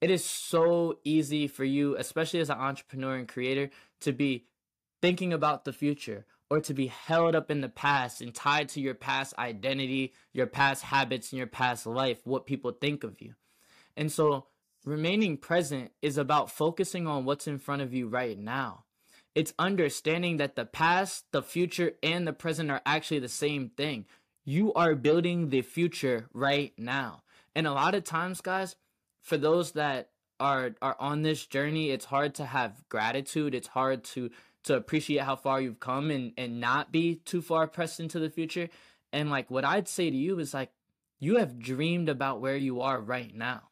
it 0.01 0.11
is 0.11 0.25
so 0.25 0.99
easy 1.05 1.47
for 1.47 1.65
you, 1.65 1.97
especially 1.97 2.41
as 2.41 2.51
an 2.51 2.59
entrepreneur 2.59 3.17
and 3.17 3.29
creator, 3.29 3.71
to 4.01 4.13
be 4.13 4.47
thinking 5.01 5.33
about 5.33 5.65
the 5.65 5.73
future 5.73 6.25
or 6.51 6.61
to 6.61 6.73
be 6.73 6.87
held 6.87 7.35
up 7.35 7.51
in 7.51 7.61
the 7.61 7.69
past 7.69 8.21
and 8.21 8.35
tied 8.35 8.69
to 8.71 8.81
your 8.81 8.95
past 8.95 9.35
identity, 9.39 10.15
your 10.33 10.47
past 10.47 10.85
habits, 10.85 11.33
and 11.33 11.39
your 11.39 11.47
past 11.47 11.87
life, 11.87 12.21
what 12.25 12.47
people 12.47 12.71
think 12.73 13.05
of 13.05 13.21
you. 13.21 13.35
And 13.97 14.11
so, 14.11 14.47
remaining 14.85 15.37
present 15.37 15.91
is 16.01 16.17
about 16.17 16.51
focusing 16.51 17.07
on 17.07 17.25
what's 17.25 17.47
in 17.47 17.59
front 17.59 17.83
of 17.83 17.93
you 17.93 18.09
right 18.09 18.39
now. 18.39 18.85
It's 19.35 19.53
understanding 19.59 20.39
that 20.39 20.57
the 20.57 20.65
past, 20.65 21.27
the 21.33 21.43
future, 21.43 21.93
and 22.03 22.27
the 22.27 22.33
present 22.33 22.71
are 22.71 22.83
actually 22.87 23.21
the 23.21 23.29
same 23.29 23.71
thing. 23.77 24.07
You 24.45 24.73
are 24.73 24.95
building 24.95 25.51
the 25.51 25.63
future 25.63 26.29
right 26.33 26.73
now. 26.79 27.23
And 27.55 27.67
a 27.67 27.73
lot 27.73 27.95
of 27.95 28.05
times, 28.05 28.41
guys, 28.41 28.77
for 29.29 29.37
those 29.37 29.73
that 29.73 30.11
are 30.41 30.75
are 30.81 30.97
on 30.99 31.23
this 31.23 31.47
journey, 31.47 31.91
it's 31.91 32.07
hard 32.07 32.35
to 32.37 32.47
have 32.47 32.89
gratitude. 32.89 33.55
It's 33.55 33.69
hard 33.69 34.05
to 34.05 34.31
to 34.65 34.75
appreciate 34.75 35.23
how 35.23 35.37
far 35.37 35.61
you've 35.61 35.81
come 35.81 36.11
and 36.11 36.33
and 36.37 36.61
not 36.61 36.91
be 36.91 37.17
too 37.17 37.43
far 37.43 37.67
pressed 37.67 38.01
into 38.01 38.19
the 38.19 38.31
future. 38.31 38.69
And 39.13 39.31
like 39.31 39.51
what 39.51 39.65
I'd 39.65 39.89
say 39.89 40.11
to 40.11 40.17
you 40.17 40.39
is 40.39 40.55
like 40.55 40.71
you 41.19 41.37
have 41.37 41.59
dreamed 41.59 42.09
about 42.09 42.41
where 42.41 42.57
you 42.57 42.81
are 42.81 43.01
right 43.01 43.35
now. 43.35 43.63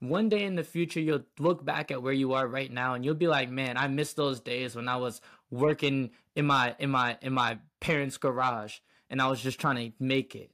One 0.00 0.28
day 0.28 0.44
in 0.44 0.54
the 0.54 0.64
future 0.64 1.00
you'll 1.00 1.24
look 1.38 1.64
back 1.64 1.90
at 1.90 2.02
where 2.02 2.12
you 2.12 2.32
are 2.32 2.46
right 2.46 2.72
now 2.72 2.94
and 2.94 3.04
you'll 3.04 3.14
be 3.14 3.28
like, 3.28 3.50
"Man, 3.50 3.76
I 3.76 3.88
miss 3.88 4.14
those 4.14 4.40
days 4.40 4.74
when 4.74 4.88
I 4.88 4.96
was 4.96 5.20
working 5.50 6.10
in 6.34 6.46
my 6.46 6.76
in 6.78 6.90
my 6.90 7.18
in 7.20 7.32
my 7.32 7.58
parents' 7.80 8.16
garage." 8.16 8.78
and 9.10 9.22
I 9.22 9.28
was 9.28 9.40
just 9.40 9.60
trying 9.60 9.76
to 9.76 9.92
make 9.98 10.34
it. 10.34 10.50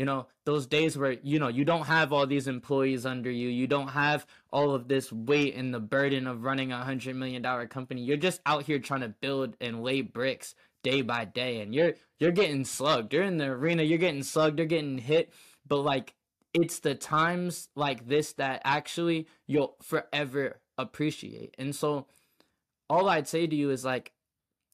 You 0.00 0.06
know, 0.06 0.28
those 0.46 0.66
days 0.66 0.96
where, 0.96 1.18
you 1.22 1.38
know, 1.38 1.48
you 1.48 1.66
don't 1.66 1.84
have 1.84 2.10
all 2.10 2.26
these 2.26 2.48
employees 2.48 3.04
under 3.04 3.30
you, 3.30 3.50
you 3.50 3.66
don't 3.66 3.88
have 3.88 4.24
all 4.50 4.74
of 4.74 4.88
this 4.88 5.12
weight 5.12 5.54
and 5.54 5.74
the 5.74 5.78
burden 5.78 6.26
of 6.26 6.42
running 6.42 6.72
a 6.72 6.82
hundred 6.82 7.16
million 7.16 7.42
dollar 7.42 7.66
company. 7.66 8.00
You're 8.00 8.16
just 8.16 8.40
out 8.46 8.62
here 8.62 8.78
trying 8.78 9.02
to 9.02 9.10
build 9.10 9.58
and 9.60 9.82
lay 9.82 10.00
bricks 10.00 10.54
day 10.82 11.02
by 11.02 11.26
day 11.26 11.60
and 11.60 11.74
you're 11.74 11.92
you're 12.18 12.32
getting 12.32 12.64
slugged. 12.64 13.12
You're 13.12 13.24
in 13.24 13.36
the 13.36 13.48
arena, 13.48 13.82
you're 13.82 13.98
getting 13.98 14.22
slugged, 14.22 14.58
you're 14.58 14.66
getting 14.66 14.96
hit, 14.96 15.34
but 15.68 15.80
like 15.80 16.14
it's 16.54 16.78
the 16.78 16.94
times 16.94 17.68
like 17.76 18.08
this 18.08 18.32
that 18.38 18.62
actually 18.64 19.26
you'll 19.46 19.76
forever 19.82 20.62
appreciate. 20.78 21.54
And 21.58 21.76
so 21.76 22.06
all 22.88 23.10
I'd 23.10 23.28
say 23.28 23.46
to 23.46 23.54
you 23.54 23.68
is 23.68 23.84
like 23.84 24.12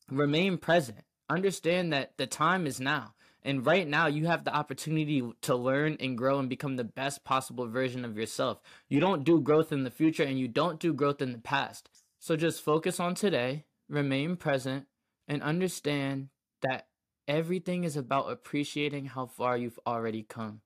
remain 0.08 0.56
present. 0.56 1.00
Understand 1.28 1.92
that 1.92 2.12
the 2.16 2.28
time 2.28 2.64
is 2.64 2.78
now. 2.78 3.15
And 3.46 3.64
right 3.64 3.86
now, 3.86 4.08
you 4.08 4.26
have 4.26 4.42
the 4.42 4.52
opportunity 4.52 5.22
to 5.42 5.54
learn 5.54 5.96
and 6.00 6.18
grow 6.18 6.40
and 6.40 6.48
become 6.48 6.74
the 6.74 6.82
best 6.82 7.22
possible 7.22 7.68
version 7.68 8.04
of 8.04 8.18
yourself. 8.18 8.60
You 8.88 8.98
don't 8.98 9.22
do 9.22 9.40
growth 9.40 9.70
in 9.70 9.84
the 9.84 9.90
future 9.90 10.24
and 10.24 10.36
you 10.36 10.48
don't 10.48 10.80
do 10.80 10.92
growth 10.92 11.22
in 11.22 11.30
the 11.30 11.38
past. 11.38 11.88
So 12.18 12.34
just 12.34 12.64
focus 12.64 12.98
on 12.98 13.14
today, 13.14 13.64
remain 13.88 14.34
present, 14.34 14.86
and 15.28 15.44
understand 15.44 16.30
that 16.62 16.88
everything 17.28 17.84
is 17.84 17.96
about 17.96 18.32
appreciating 18.32 19.06
how 19.06 19.26
far 19.26 19.56
you've 19.56 19.78
already 19.86 20.24
come. 20.24 20.60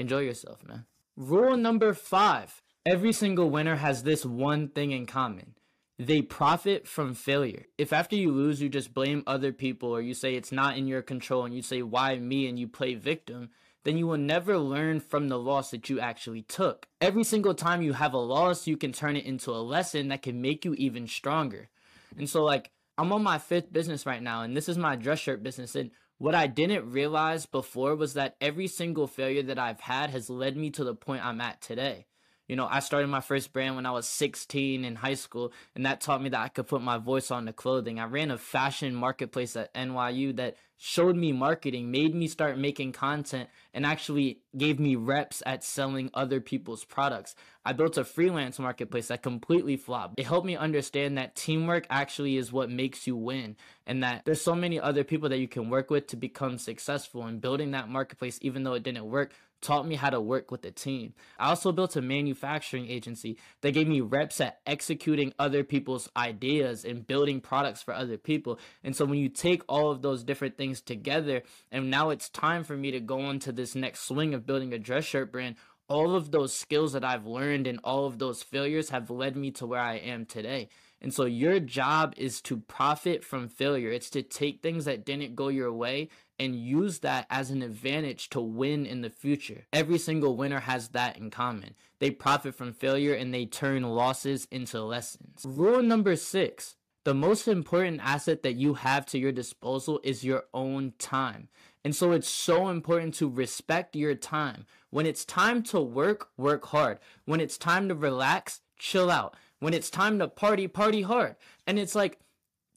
Enjoy 0.00 0.18
yourself, 0.18 0.66
man. 0.66 0.86
Rule 1.16 1.56
number 1.56 1.94
five 1.94 2.60
every 2.84 3.12
single 3.12 3.50
winner 3.50 3.76
has 3.76 4.02
this 4.02 4.26
one 4.26 4.66
thing 4.66 4.90
in 4.90 5.06
common 5.06 5.54
they 6.00 6.22
profit 6.22 6.88
from 6.88 7.12
failure. 7.12 7.66
If 7.76 7.92
after 7.92 8.16
you 8.16 8.32
lose, 8.32 8.62
you 8.62 8.70
just 8.70 8.94
blame 8.94 9.22
other 9.26 9.52
people 9.52 9.90
or 9.90 10.00
you 10.00 10.14
say 10.14 10.34
it's 10.34 10.50
not 10.50 10.78
in 10.78 10.86
your 10.86 11.02
control 11.02 11.44
and 11.44 11.54
you 11.54 11.60
say, 11.60 11.82
why 11.82 12.16
me? 12.16 12.48
and 12.48 12.58
you 12.58 12.66
play 12.66 12.94
victim, 12.94 13.50
then 13.84 13.98
you 13.98 14.06
will 14.06 14.16
never 14.16 14.56
learn 14.56 15.00
from 15.00 15.28
the 15.28 15.38
loss 15.38 15.72
that 15.72 15.90
you 15.90 16.00
actually 16.00 16.40
took. 16.40 16.86
Every 17.02 17.22
single 17.22 17.52
time 17.52 17.82
you 17.82 17.92
have 17.92 18.14
a 18.14 18.18
loss, 18.18 18.66
you 18.66 18.78
can 18.78 18.92
turn 18.92 19.14
it 19.14 19.26
into 19.26 19.50
a 19.50 19.60
lesson 19.60 20.08
that 20.08 20.22
can 20.22 20.40
make 20.40 20.64
you 20.64 20.72
even 20.74 21.06
stronger. 21.06 21.68
And 22.16 22.28
so, 22.28 22.44
like, 22.44 22.70
I'm 22.96 23.12
on 23.12 23.22
my 23.22 23.36
fifth 23.38 23.70
business 23.70 24.06
right 24.06 24.22
now, 24.22 24.40
and 24.40 24.56
this 24.56 24.70
is 24.70 24.78
my 24.78 24.96
dress 24.96 25.18
shirt 25.18 25.42
business. 25.42 25.74
And 25.74 25.90
what 26.16 26.34
I 26.34 26.46
didn't 26.46 26.90
realize 26.90 27.44
before 27.44 27.94
was 27.94 28.14
that 28.14 28.36
every 28.40 28.68
single 28.68 29.06
failure 29.06 29.42
that 29.42 29.58
I've 29.58 29.80
had 29.80 30.10
has 30.10 30.30
led 30.30 30.56
me 30.56 30.70
to 30.70 30.84
the 30.84 30.94
point 30.94 31.24
I'm 31.24 31.42
at 31.42 31.60
today. 31.60 32.06
You 32.50 32.56
know, 32.56 32.66
I 32.68 32.80
started 32.80 33.06
my 33.06 33.20
first 33.20 33.52
brand 33.52 33.76
when 33.76 33.86
I 33.86 33.92
was 33.92 34.08
16 34.08 34.84
in 34.84 34.96
high 34.96 35.14
school, 35.14 35.52
and 35.76 35.86
that 35.86 36.00
taught 36.00 36.20
me 36.20 36.30
that 36.30 36.40
I 36.40 36.48
could 36.48 36.66
put 36.66 36.82
my 36.82 36.98
voice 36.98 37.30
on 37.30 37.44
the 37.44 37.52
clothing. 37.52 38.00
I 38.00 38.06
ran 38.06 38.32
a 38.32 38.38
fashion 38.38 38.92
marketplace 38.92 39.54
at 39.54 39.72
NYU 39.72 40.34
that 40.34 40.56
showed 40.76 41.14
me 41.14 41.30
marketing, 41.30 41.92
made 41.92 42.12
me 42.12 42.26
start 42.26 42.58
making 42.58 42.90
content, 42.90 43.48
and 43.72 43.86
actually 43.86 44.40
gave 44.58 44.80
me 44.80 44.96
reps 44.96 45.44
at 45.46 45.62
selling 45.62 46.10
other 46.12 46.40
people's 46.40 46.84
products. 46.84 47.36
I 47.64 47.72
built 47.72 47.96
a 47.98 48.02
freelance 48.02 48.58
marketplace 48.58 49.08
that 49.08 49.22
completely 49.22 49.76
flopped. 49.76 50.18
It 50.18 50.26
helped 50.26 50.46
me 50.46 50.56
understand 50.56 51.18
that 51.18 51.36
teamwork 51.36 51.86
actually 51.88 52.36
is 52.36 52.52
what 52.52 52.68
makes 52.68 53.06
you 53.06 53.14
win, 53.14 53.54
and 53.86 54.02
that 54.02 54.24
there's 54.24 54.42
so 54.42 54.56
many 54.56 54.80
other 54.80 55.04
people 55.04 55.28
that 55.28 55.38
you 55.38 55.46
can 55.46 55.70
work 55.70 55.88
with 55.88 56.08
to 56.08 56.16
become 56.16 56.58
successful. 56.58 57.22
And 57.26 57.40
building 57.40 57.70
that 57.70 57.88
marketplace, 57.88 58.40
even 58.42 58.64
though 58.64 58.74
it 58.74 58.82
didn't 58.82 59.04
work, 59.04 59.34
taught 59.60 59.86
me 59.86 59.94
how 59.94 60.10
to 60.10 60.20
work 60.20 60.50
with 60.50 60.64
a 60.64 60.70
team. 60.70 61.14
I 61.38 61.48
also 61.48 61.72
built 61.72 61.96
a 61.96 62.02
manufacturing 62.02 62.88
agency 62.88 63.38
that 63.60 63.72
gave 63.72 63.88
me 63.88 64.00
reps 64.00 64.40
at 64.40 64.60
executing 64.66 65.32
other 65.38 65.64
people's 65.64 66.08
ideas 66.16 66.84
and 66.84 67.06
building 67.06 67.40
products 67.40 67.82
for 67.82 67.94
other 67.94 68.18
people. 68.18 68.58
And 68.82 68.94
so 68.94 69.04
when 69.04 69.18
you 69.18 69.28
take 69.28 69.62
all 69.68 69.90
of 69.90 70.02
those 70.02 70.24
different 70.24 70.56
things 70.56 70.80
together, 70.80 71.42
and 71.70 71.90
now 71.90 72.10
it's 72.10 72.28
time 72.28 72.64
for 72.64 72.76
me 72.76 72.90
to 72.90 73.00
go 73.00 73.20
on 73.20 73.38
to 73.40 73.52
this 73.52 73.74
next 73.74 74.00
swing 74.00 74.34
of 74.34 74.46
building 74.46 74.72
a 74.72 74.78
dress 74.78 75.04
shirt 75.04 75.32
brand, 75.32 75.56
all 75.88 76.14
of 76.14 76.30
those 76.30 76.54
skills 76.54 76.92
that 76.92 77.04
I've 77.04 77.26
learned 77.26 77.66
and 77.66 77.80
all 77.82 78.06
of 78.06 78.18
those 78.18 78.44
failures 78.44 78.90
have 78.90 79.10
led 79.10 79.36
me 79.36 79.50
to 79.52 79.66
where 79.66 79.80
I 79.80 79.96
am 79.96 80.24
today. 80.24 80.68
And 81.02 81.14
so 81.14 81.24
your 81.24 81.60
job 81.60 82.14
is 82.16 82.40
to 82.42 82.58
profit 82.58 83.24
from 83.24 83.48
failure. 83.48 83.90
It's 83.90 84.10
to 84.10 84.22
take 84.22 84.60
things 84.60 84.84
that 84.84 85.04
didn't 85.04 85.34
go 85.34 85.48
your 85.48 85.72
way 85.72 86.08
and 86.38 86.54
use 86.54 87.00
that 87.00 87.26
as 87.30 87.50
an 87.50 87.62
advantage 87.62 88.28
to 88.30 88.40
win 88.40 88.86
in 88.86 89.00
the 89.00 89.10
future. 89.10 89.66
Every 89.72 89.98
single 89.98 90.36
winner 90.36 90.60
has 90.60 90.88
that 90.88 91.16
in 91.16 91.30
common. 91.30 91.74
They 91.98 92.10
profit 92.10 92.54
from 92.54 92.72
failure 92.72 93.14
and 93.14 93.32
they 93.32 93.46
turn 93.46 93.82
losses 93.82 94.46
into 94.50 94.82
lessons. 94.82 95.44
Rule 95.44 95.82
number 95.82 96.16
six 96.16 96.76
the 97.04 97.14
most 97.14 97.48
important 97.48 98.00
asset 98.02 98.42
that 98.42 98.56
you 98.56 98.74
have 98.74 99.06
to 99.06 99.18
your 99.18 99.32
disposal 99.32 100.00
is 100.04 100.22
your 100.22 100.44
own 100.52 100.92
time. 100.98 101.48
And 101.82 101.96
so 101.96 102.12
it's 102.12 102.28
so 102.28 102.68
important 102.68 103.14
to 103.14 103.28
respect 103.28 103.96
your 103.96 104.14
time. 104.14 104.66
When 104.90 105.06
it's 105.06 105.24
time 105.24 105.62
to 105.64 105.80
work, 105.80 106.28
work 106.36 106.66
hard. 106.66 106.98
When 107.24 107.40
it's 107.40 107.56
time 107.56 107.88
to 107.88 107.94
relax, 107.94 108.60
chill 108.78 109.10
out. 109.10 109.34
When 109.60 109.74
it's 109.74 109.90
time 109.90 110.18
to 110.18 110.28
party, 110.28 110.66
party 110.66 111.02
hard. 111.02 111.36
And 111.66 111.78
it's 111.78 111.94
like, 111.94 112.18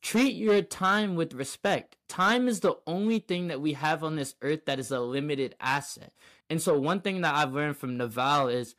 treat 0.02 0.36
your 0.36 0.62
time 0.62 1.16
with 1.16 1.34
respect. 1.34 1.96
Time 2.08 2.48
is 2.48 2.60
the 2.60 2.76
only 2.86 3.20
thing 3.20 3.48
that 3.48 3.62
we 3.62 3.74
have 3.74 4.04
on 4.04 4.16
this 4.16 4.36
earth 4.42 4.66
that 4.66 4.80
is 4.80 4.92
a 4.92 5.00
limited 5.00 5.56
asset. 5.60 6.14
And 6.50 6.62
so, 6.62 6.78
one 6.78 7.02
thing 7.02 7.22
that 7.22 7.34
I've 7.34 7.54
learned 7.54 7.78
from 7.78 7.98
Naval 7.98 8.50
is 8.50 8.76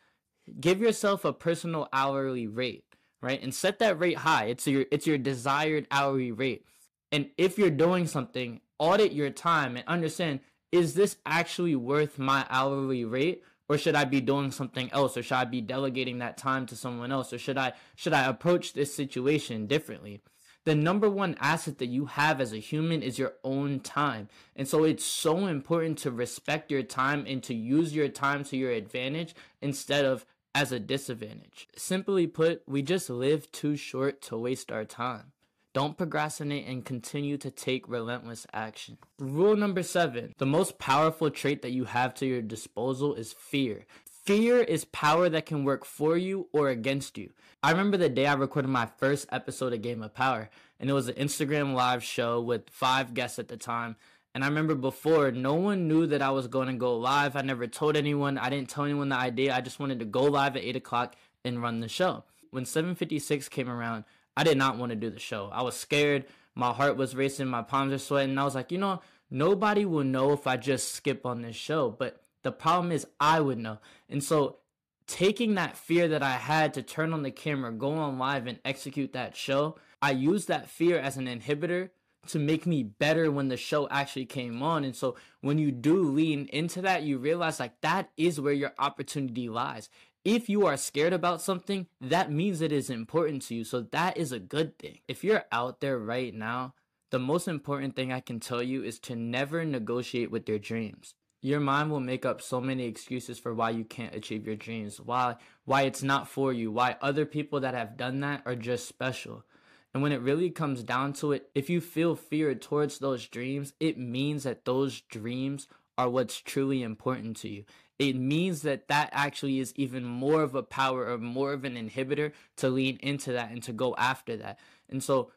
give 0.61 0.81
yourself 0.81 1.25
a 1.25 1.33
personal 1.33 1.89
hourly 1.93 2.47
rate, 2.47 2.85
right? 3.23 3.43
And 3.43 3.55
set 3.55 3.79
that 3.79 3.99
rate 3.99 4.19
high. 4.19 4.45
It's 4.45 4.67
your 4.67 4.85
it's 4.93 5.07
your 5.07 5.19
desired 5.19 5.89
hourly 5.91 6.31
rate. 6.31 6.67
And 7.11 7.31
if 7.39 7.59
you're 7.59 7.71
doing 7.71 8.07
something, 8.07 8.61
audit 8.79 9.13
your 9.13 9.31
time 9.31 9.77
and 9.77 9.89
understand 9.89 10.41
is 10.73 10.95
this 10.95 11.17
actually 11.25 11.77
worth 11.77 12.19
my 12.19 12.45
hourly 12.51 13.05
rate 13.05 13.43
or 13.69 13.79
should 13.79 13.95
I 13.95 14.05
be 14.05 14.21
doing 14.21 14.51
something 14.51 14.91
else 14.93 15.17
or 15.17 15.23
should 15.23 15.37
I 15.37 15.45
be 15.45 15.61
delegating 15.61 16.19
that 16.19 16.37
time 16.37 16.67
to 16.67 16.77
someone 16.77 17.13
else 17.13 17.33
or 17.33 17.39
should 17.39 17.59
I 17.59 17.73
should 17.97 18.13
I 18.13 18.27
approach 18.27 18.73
this 18.73 18.95
situation 18.95 19.67
differently? 19.67 20.21
the 20.65 20.75
number 20.75 21.09
one 21.09 21.37
asset 21.41 21.79
that 21.79 21.87
you 21.87 22.07
have 22.07 22.41
as 22.41 22.53
a 22.53 22.59
human 22.59 23.03
is 23.03 23.19
your 23.19 23.35
own 23.45 23.81
time. 23.81 24.29
And 24.57 24.67
so 24.67 24.85
it's 24.85 25.05
so 25.05 25.47
important 25.47 25.99
to 25.99 26.11
respect 26.11 26.71
your 26.71 26.83
time 26.83 27.25
and 27.29 27.43
to 27.45 27.55
use 27.55 27.95
your 27.95 28.09
time 28.09 28.45
to 28.45 28.57
your 28.57 28.73
advantage 28.73 29.35
instead 29.61 30.05
of 30.05 30.25
as 30.55 30.73
a 30.73 30.81
disadvantage. 30.81 31.69
Simply 31.77 32.27
put, 32.27 32.63
we 32.67 32.81
just 32.81 33.11
live 33.11 33.51
too 33.53 33.77
short 33.77 34.23
to 34.23 34.39
waste 34.39 34.73
our 34.73 34.85
time. 34.85 35.34
Don't 35.75 35.99
procrastinate 35.99 36.69
and 36.69 36.85
continue 36.85 37.37
to 37.37 37.51
take 37.51 37.89
relentless 37.89 38.47
action. 38.53 38.97
Rule 39.19 39.57
number 39.57 39.83
seven 39.83 40.33
the 40.39 40.47
most 40.47 40.79
powerful 40.79 41.31
trait 41.31 41.63
that 41.63 41.73
you 41.73 41.85
have 41.87 42.15
to 42.15 42.27
your 42.27 42.43
disposal 42.43 43.13
is 43.15 43.33
fear. 43.33 43.85
Fear 44.07 44.61
is 44.61 44.85
power 44.85 45.29
that 45.29 45.47
can 45.47 45.65
work 45.65 45.85
for 45.85 46.17
you 46.17 46.47
or 46.53 46.69
against 46.69 47.19
you. 47.19 47.31
I 47.61 47.73
remember 47.73 47.97
the 47.97 48.09
day 48.09 48.27
I 48.27 48.35
recorded 48.35 48.69
my 48.69 48.87
first 48.87 49.27
episode 49.33 49.73
of 49.73 49.83
Game 49.83 50.05
of 50.05 50.15
Power, 50.15 50.49
and 50.79 50.89
it 50.89 50.93
was 50.93 51.09
an 51.09 51.17
Instagram 51.17 51.75
live 51.75 52.05
show 52.05 52.41
with 52.41 52.71
five 52.71 53.13
guests 53.13 53.41
at 53.41 53.49
the 53.49 53.57
time. 53.57 53.97
And 54.33 54.45
I 54.45 54.47
remember 54.47 54.77
before, 54.77 55.33
no 55.33 55.55
one 55.55 55.89
knew 55.89 56.07
that 56.07 56.23
I 56.23 56.31
was 56.31 56.47
going 56.47 56.69
to 56.69 56.75
go 56.75 56.97
live. 56.97 57.35
I 57.35 57.43
never 57.43 57.67
told 57.67 57.97
anyone. 57.97 58.39
I 58.39 58.49
didn't 58.49 58.69
tell 58.69 58.85
anyone 58.85 59.09
the 59.09 59.17
idea. 59.17 59.55
I 59.55 59.61
just 59.61 59.81
wanted 59.81 59.99
to 59.99 60.05
go 60.05 60.23
live 60.23 60.57
at 60.57 60.63
8 60.63 60.77
o'clock 60.77 61.17
and 61.45 61.61
run 61.61 61.81
the 61.81 61.89
show. 61.89 62.23
When 62.51 62.65
756 62.65 63.49
came 63.49 63.69
around, 63.69 64.05
I 64.37 64.45
did 64.45 64.59
not 64.59 64.79
want 64.79 64.91
to 64.91 64.97
do 64.97 65.11
the 65.11 65.21
show. 65.21 65.51
I 65.53 65.63
was 65.63 65.77
scared. 65.77 66.27
My 66.55 66.73
heart 66.73 66.97
was 66.97 67.15
racing. 67.15 67.47
My 67.49 67.63
palms 67.63 67.93
are 67.93 67.99
sweating. 67.99 68.39
I 68.39 68.45
was 68.45 68.55
like, 68.55 68.73
you 68.73 68.79
know, 68.79 69.01
nobody 69.31 69.85
will 69.85 70.05
know 70.05 70.33
if 70.33 70.47
I 70.47 70.57
just 70.57 70.95
skip 70.95 71.25
on 71.27 71.43
this 71.43 71.57
show. 71.57 71.91
But 71.91 72.23
the 72.43 72.53
problem 72.53 72.93
is 72.93 73.07
I 73.19 73.41
would 73.41 73.59
know. 73.59 73.79
And 74.09 74.23
so 74.23 74.59
taking 75.07 75.55
that 75.55 75.77
fear 75.77 76.09
that 76.09 76.23
I 76.23 76.33
had 76.33 76.75
to 76.75 76.83
turn 76.83 77.13
on 77.13 77.23
the 77.23 77.31
camera, 77.31 77.73
go 77.73 77.93
on 77.93 78.19
live 78.19 78.47
and 78.47 78.59
execute 78.65 79.13
that 79.13 79.37
show, 79.37 79.77
I 80.01 80.13
used 80.13 80.49
that 80.49 80.69
fear 80.69 80.99
as 80.99 81.17
an 81.17 81.27
inhibitor 81.27 81.91
to 82.29 82.39
make 82.39 82.67
me 82.67 82.83
better 82.83 83.31
when 83.31 83.49
the 83.49 83.57
show 83.57 83.89
actually 83.89 84.27
came 84.27 84.63
on. 84.63 84.85
And 84.85 84.97
so 84.97 85.17
when 85.41 85.59
you 85.59 85.71
do 85.71 86.03
lean 86.03 86.47
into 86.53 86.83
that, 86.83 87.03
you 87.03 87.19
realize 87.19 87.61
like 87.61 87.81
that 87.83 88.11
is 88.17 88.41
where 88.41 88.53
your 88.53 88.73
opportunity 88.79 89.49
lies. 89.49 89.89
If 90.25 90.49
you 90.49 90.67
are 90.67 90.77
scared 90.77 91.13
about 91.13 91.43
something, 91.43 91.87
that 92.01 92.33
means 92.33 92.61
it 92.61 92.73
is 92.73 92.91
important 92.91 93.43
to 93.43 93.55
you. 93.55 93.65
So 93.65 93.83
that 93.93 94.17
is 94.17 94.33
a 94.33 94.39
good 94.39 94.79
thing. 94.79 95.01
If 95.07 95.23
you're 95.23 95.45
out 95.53 95.81
there 95.81 95.99
right 95.99 96.35
now, 96.35 96.75
the 97.11 97.19
most 97.19 97.47
important 97.47 97.95
thing 97.95 98.13
I 98.13 98.21
can 98.21 98.41
tell 98.41 98.63
you 98.63 98.83
is 98.83 98.99
to 99.01 99.15
never 99.15 99.65
negotiate 99.65 100.31
with 100.31 100.49
your 100.49 100.59
dreams 100.59 101.15
your 101.45 101.61
mind 101.61 101.91
will 101.91 102.01
make 102.01 102.25
up 102.25 102.41
so 102.41 102.59
many 102.59 102.87
excuses 102.87 103.39
for 103.39 103.53
why 103.53 103.69
you 103.69 103.85
can't 103.85 104.15
achieve 104.15 104.47
your 104.47 104.57
dreams, 104.57 104.99
why 104.99 105.37
why 105.67 105.83
it's 105.83 106.03
not 106.03 106.27
for 106.27 106.55
you, 106.55 106.73
why 106.73 106.97
other 107.03 107.27
people 107.27 107.61
that 107.61 107.75
have 107.75 107.99
done 107.99 108.21
that 108.21 108.41
are 108.47 108.57
just 108.57 108.89
special. 108.89 109.45
And 109.93 110.03
when 110.03 110.11
it 110.11 110.23
really 110.23 110.49
comes 110.49 110.83
down 110.83 111.13
to 111.15 111.33
it, 111.33 111.51
if 111.55 111.69
you 111.69 111.83
feel 111.83 112.17
fear 112.17 112.55
towards 112.55 112.99
those 112.99 113.29
dreams, 113.29 113.75
it 113.79 113.99
means 113.99 114.45
that 114.45 114.65
those 114.65 115.03
dreams 115.03 115.69
are 115.99 116.09
what's 116.09 116.41
truly 116.41 116.83
important 116.83 117.37
to 117.37 117.51
you. 117.51 117.65
It 117.99 118.17
means 118.17 118.63
that 118.63 118.89
that 118.89 119.11
actually 119.13 119.61
is 119.61 119.73
even 119.77 120.05
more 120.05 120.43
of 120.43 120.55
a 120.55 120.63
power 120.63 121.07
or 121.09 121.19
more 121.19 121.53
of 121.53 121.65
an 121.65 121.75
inhibitor 121.75 122.33
to 122.57 122.69
lean 122.69 122.99
into 123.03 123.33
that 123.33 123.51
and 123.51 123.63
to 123.63 123.73
go 123.73 123.95
after 123.97 124.37
that. 124.37 124.59
And 124.89 125.03
so 125.03 125.31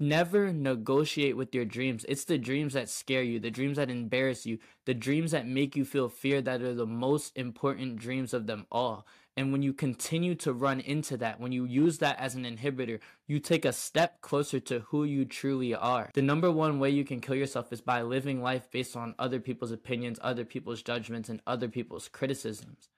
Never 0.00 0.52
negotiate 0.52 1.36
with 1.36 1.52
your 1.52 1.64
dreams. 1.64 2.04
It's 2.08 2.24
the 2.24 2.38
dreams 2.38 2.74
that 2.74 2.88
scare 2.88 3.22
you, 3.22 3.40
the 3.40 3.50
dreams 3.50 3.78
that 3.78 3.90
embarrass 3.90 4.46
you, 4.46 4.58
the 4.84 4.94
dreams 4.94 5.32
that 5.32 5.44
make 5.46 5.74
you 5.74 5.84
feel 5.84 6.08
fear 6.08 6.40
that 6.40 6.62
are 6.62 6.74
the 6.74 6.86
most 6.86 7.36
important 7.36 7.96
dreams 7.96 8.32
of 8.32 8.46
them 8.46 8.66
all. 8.70 9.04
And 9.38 9.52
when 9.52 9.62
you 9.62 9.72
continue 9.72 10.34
to 10.34 10.52
run 10.52 10.80
into 10.80 11.16
that, 11.18 11.38
when 11.38 11.52
you 11.52 11.64
use 11.64 11.98
that 11.98 12.18
as 12.18 12.34
an 12.34 12.42
inhibitor, 12.42 12.98
you 13.28 13.38
take 13.38 13.64
a 13.64 13.72
step 13.72 14.20
closer 14.20 14.58
to 14.58 14.80
who 14.80 15.04
you 15.04 15.24
truly 15.24 15.72
are. 15.76 16.10
The 16.12 16.22
number 16.22 16.50
one 16.50 16.80
way 16.80 16.90
you 16.90 17.04
can 17.04 17.20
kill 17.20 17.36
yourself 17.36 17.72
is 17.72 17.80
by 17.80 18.02
living 18.02 18.42
life 18.42 18.68
based 18.72 18.96
on 18.96 19.14
other 19.16 19.38
people's 19.38 19.70
opinions, 19.70 20.18
other 20.22 20.44
people's 20.44 20.82
judgments, 20.82 21.28
and 21.28 21.40
other 21.46 21.68
people's 21.68 22.08
criticisms. 22.08 22.88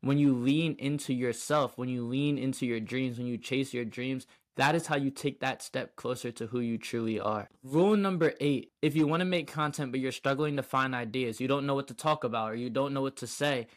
When 0.00 0.18
you 0.18 0.34
lean 0.34 0.74
into 0.80 1.14
yourself, 1.14 1.78
when 1.78 1.88
you 1.88 2.04
lean 2.04 2.36
into 2.36 2.66
your 2.66 2.80
dreams, 2.80 3.16
when 3.16 3.28
you 3.28 3.38
chase 3.38 3.72
your 3.72 3.84
dreams, 3.84 4.26
that 4.56 4.74
is 4.74 4.88
how 4.88 4.96
you 4.96 5.12
take 5.12 5.38
that 5.38 5.62
step 5.62 5.94
closer 5.94 6.32
to 6.32 6.48
who 6.48 6.58
you 6.58 6.78
truly 6.78 7.20
are. 7.20 7.48
Rule 7.62 7.96
number 7.96 8.34
eight 8.40 8.72
if 8.82 8.96
you 8.96 9.06
want 9.06 9.20
to 9.20 9.24
make 9.24 9.46
content 9.46 9.92
but 9.92 10.00
you're 10.00 10.10
struggling 10.10 10.56
to 10.56 10.64
find 10.64 10.96
ideas, 10.96 11.40
you 11.40 11.46
don't 11.46 11.64
know 11.64 11.76
what 11.76 11.86
to 11.88 11.94
talk 11.94 12.24
about, 12.24 12.50
or 12.50 12.54
you 12.56 12.70
don't 12.70 12.92
know 12.92 13.02
what 13.02 13.16
to 13.18 13.26
say, 13.28 13.68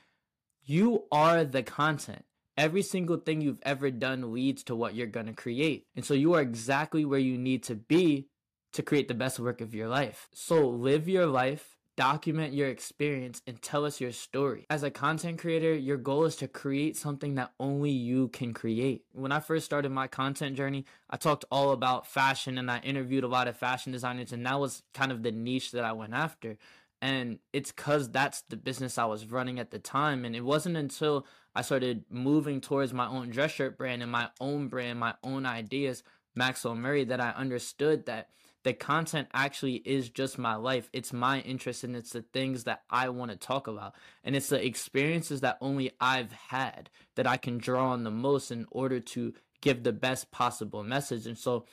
you 0.66 1.06
are 1.12 1.44
the 1.44 1.63
content. 1.63 2.25
Every 2.58 2.82
single 2.82 3.18
thing 3.18 3.42
you've 3.42 3.62
ever 3.63 3.89
done 3.89 4.34
leads 4.34 4.63
to 4.66 4.75
what 4.75 4.94
you're 4.94 5.08
going 5.08 5.28
to 5.28 5.34
create. 5.34 5.86
And 5.96 6.04
so 6.04 6.13
you 6.13 6.34
are 6.34 6.42
exactly 6.42 7.06
where 7.06 7.20
you 7.20 7.38
need 7.38 7.63
to 7.63 7.75
be 7.75 8.28
to 8.74 8.84
create 8.84 9.08
the 9.08 9.13
best 9.13 9.39
work 9.39 9.62
of 9.62 9.74
your 9.74 9.88
life. 9.88 10.28
So 10.34 10.68
live 10.68 11.08
your 11.08 11.25
life, 11.25 11.78
document 11.96 12.54
your 12.54 12.68
experience, 12.68 13.42
and 13.48 13.62
tell 13.62 13.86
us 13.86 14.00
your 14.00 14.12
story. 14.12 14.66
As 14.70 14.84
a 14.84 14.92
content 14.92 15.39
creator, 15.39 15.74
your 15.74 15.98
goal 15.98 16.25
is 16.25 16.36
to 16.38 16.48
create 16.48 16.98
something 16.98 17.36
that 17.36 17.54
only 17.60 17.92
you 17.92 18.28
can 18.28 18.54
create. 18.54 19.04
When 19.13 19.32
I 19.32 19.39
first 19.39 19.66
started 19.66 19.92
my 19.92 20.08
content 20.08 20.56
journey, 20.56 20.86
I 21.10 21.18
talked 21.18 21.46
all 21.50 21.72
about 21.72 22.08
fashion 22.08 22.58
and 22.58 22.70
I 22.70 22.80
interviewed 22.80 23.24
a 23.24 23.28
lot 23.28 23.48
of 23.48 23.58
fashion 23.58 23.92
designers, 23.92 24.34
and 24.34 24.46
that 24.46 24.60
was 24.60 24.84
kind 24.94 25.12
of 25.12 25.24
the 25.24 25.32
niche 25.32 25.72
that 25.72 25.84
I 25.84 25.94
went 25.94 26.13
after 26.13 26.58
and 27.01 27.39
it's 27.53 27.72
cuz 27.72 28.10
that's 28.10 28.41
the 28.44 28.58
business 28.58 28.98
I 28.98 29.06
was 29.06 29.25
running 29.25 29.60
at 29.60 29.72
the 29.72 29.79
time 29.79 30.25
and 30.25 30.36
it 30.36 30.44
wasn't 30.44 30.77
until 30.77 31.25
I 31.56 31.62
started 31.62 32.06
moving 32.10 32.62
towards 32.62 32.94
my 32.94 33.08
own 33.08 33.29
dress 33.29 33.51
shirt 33.51 33.77
brand 33.77 34.01
and 34.01 34.12
my 34.12 34.29
own 34.39 34.68
brand, 34.68 35.00
my 35.00 35.15
own 35.24 35.46
ideas, 35.46 36.03
Maxwell 36.36 36.75
Murray 36.75 37.03
that 37.06 37.20
I 37.20 37.32
understood 37.32 38.06
that 38.06 38.29
the 38.63 38.74
content 38.74 39.29
actually 39.34 39.75
is 39.86 40.10
just 40.10 40.38
my 40.38 40.56
life. 40.56 40.89
It's 40.91 41.13
my 41.13 41.39
interest 41.41 41.84
and 41.84 41.96
it's 41.96 42.12
the 42.12 42.22
things 42.22 42.65
that 42.65 42.82
I 42.89 43.10
want 43.10 43.32
to 43.32 43.38
talk 43.38 43.68
about. 43.68 43.96
And 44.24 44.36
it's 44.36 44.50
the 44.50 44.63
experiences 44.63 45.41
that 45.41 45.58
only 45.62 45.91
I've 46.01 46.32
had 46.32 46.89
that 47.15 47.25
I 47.25 47.38
can 47.38 47.58
draw 47.58 47.91
on 47.91 48.03
the 48.03 48.12
most 48.12 48.51
in 48.51 48.65
order 48.70 49.00
to 49.00 49.34
give 49.62 49.84
the 49.84 49.94
best 49.94 50.32
possible 50.32 50.84
message. 50.84 51.25
And 51.25 51.38
so 51.38 51.65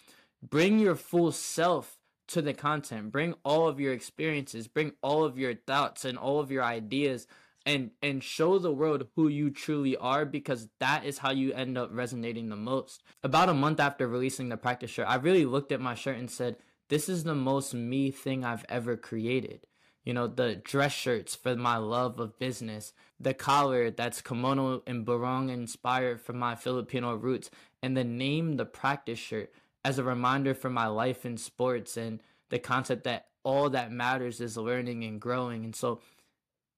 bring 0.42 0.78
your 0.78 0.94
full 0.94 1.32
self 1.32 1.98
to 2.28 2.42
the 2.42 2.54
content. 2.54 3.12
Bring 3.12 3.34
all 3.44 3.68
of 3.68 3.80
your 3.80 3.92
experiences, 3.92 4.68
bring 4.68 4.92
all 5.02 5.24
of 5.24 5.38
your 5.38 5.54
thoughts 5.54 6.04
and 6.04 6.18
all 6.18 6.40
of 6.40 6.50
your 6.50 6.64
ideas 6.64 7.26
and 7.66 7.90
and 8.00 8.22
show 8.22 8.58
the 8.58 8.72
world 8.72 9.08
who 9.16 9.28
you 9.28 9.50
truly 9.50 9.96
are 9.96 10.24
because 10.24 10.68
that 10.78 11.04
is 11.04 11.18
how 11.18 11.32
you 11.32 11.52
end 11.52 11.76
up 11.76 11.90
resonating 11.92 12.48
the 12.48 12.56
most. 12.56 13.02
About 13.22 13.48
a 13.48 13.54
month 13.54 13.80
after 13.80 14.06
releasing 14.06 14.48
the 14.48 14.56
practice 14.56 14.90
shirt, 14.90 15.08
I 15.08 15.16
really 15.16 15.44
looked 15.44 15.72
at 15.72 15.80
my 15.80 15.94
shirt 15.94 16.16
and 16.16 16.30
said, 16.30 16.56
"This 16.88 17.08
is 17.08 17.24
the 17.24 17.34
most 17.34 17.74
me 17.74 18.12
thing 18.12 18.44
I've 18.44 18.64
ever 18.68 18.96
created." 18.96 19.66
You 20.04 20.14
know, 20.14 20.28
the 20.28 20.54
dress 20.54 20.92
shirts 20.92 21.34
for 21.34 21.56
my 21.56 21.76
love 21.78 22.20
of 22.20 22.38
business, 22.38 22.92
the 23.18 23.34
collar 23.34 23.90
that's 23.90 24.22
kimono 24.22 24.84
and 24.86 25.04
barong 25.04 25.50
inspired 25.50 26.20
from 26.20 26.38
my 26.38 26.54
Filipino 26.54 27.16
roots, 27.16 27.50
and 27.82 27.96
the 27.96 28.04
name 28.04 28.56
the 28.56 28.64
practice 28.64 29.18
shirt 29.18 29.52
as 29.86 30.00
a 30.00 30.02
reminder 30.02 30.52
for 30.52 30.68
my 30.68 30.88
life 30.88 31.24
in 31.24 31.36
sports 31.36 31.96
and 31.96 32.20
the 32.50 32.58
concept 32.58 33.04
that 33.04 33.26
all 33.44 33.70
that 33.70 33.92
matters 33.92 34.40
is 34.40 34.56
learning 34.56 35.04
and 35.04 35.20
growing. 35.20 35.64
And 35.64 35.76
so 35.76 36.00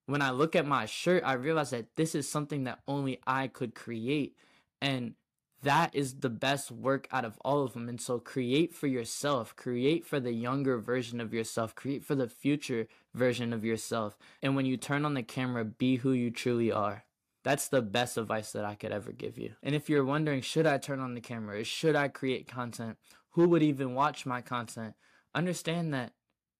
when 0.05 0.21
I 0.21 0.29
look 0.29 0.55
at 0.55 0.67
my 0.67 0.85
shirt, 0.85 1.23
I 1.25 1.33
realize 1.33 1.71
that 1.71 1.95
this 1.95 2.13
is 2.13 2.29
something 2.29 2.65
that 2.65 2.81
only 2.87 3.19
I 3.25 3.47
could 3.47 3.73
create. 3.73 4.35
And 4.79 5.15
that 5.63 5.95
is 5.95 6.17
the 6.17 6.29
best 6.29 6.69
work 6.69 7.07
out 7.11 7.25
of 7.25 7.39
all 7.43 7.63
of 7.63 7.73
them. 7.73 7.89
And 7.89 7.99
so 7.99 8.19
create 8.19 8.75
for 8.75 8.85
yourself, 8.85 9.55
create 9.55 10.05
for 10.05 10.19
the 10.19 10.33
younger 10.33 10.77
version 10.77 11.19
of 11.19 11.33
yourself, 11.33 11.73
create 11.73 12.05
for 12.05 12.13
the 12.13 12.29
future 12.29 12.85
version 13.15 13.53
of 13.53 13.65
yourself. 13.65 14.19
And 14.43 14.55
when 14.55 14.67
you 14.67 14.77
turn 14.77 15.03
on 15.03 15.15
the 15.15 15.23
camera, 15.23 15.65
be 15.65 15.95
who 15.95 16.11
you 16.11 16.29
truly 16.29 16.71
are. 16.71 17.05
That's 17.43 17.67
the 17.69 17.81
best 17.81 18.17
advice 18.17 18.51
that 18.51 18.65
I 18.65 18.75
could 18.75 18.91
ever 18.91 19.11
give 19.11 19.37
you. 19.37 19.53
And 19.63 19.73
if 19.73 19.89
you're 19.89 20.03
wondering, 20.03 20.41
should 20.41 20.67
I 20.67 20.77
turn 20.77 20.99
on 20.99 21.13
the 21.13 21.21
camera? 21.21 21.63
Should 21.63 21.95
I 21.95 22.07
create 22.09 22.47
content? 22.47 22.97
Who 23.31 23.47
would 23.49 23.63
even 23.63 23.95
watch 23.95 24.25
my 24.25 24.41
content? 24.41 24.95
Understand 25.33 25.93
that 25.93 26.13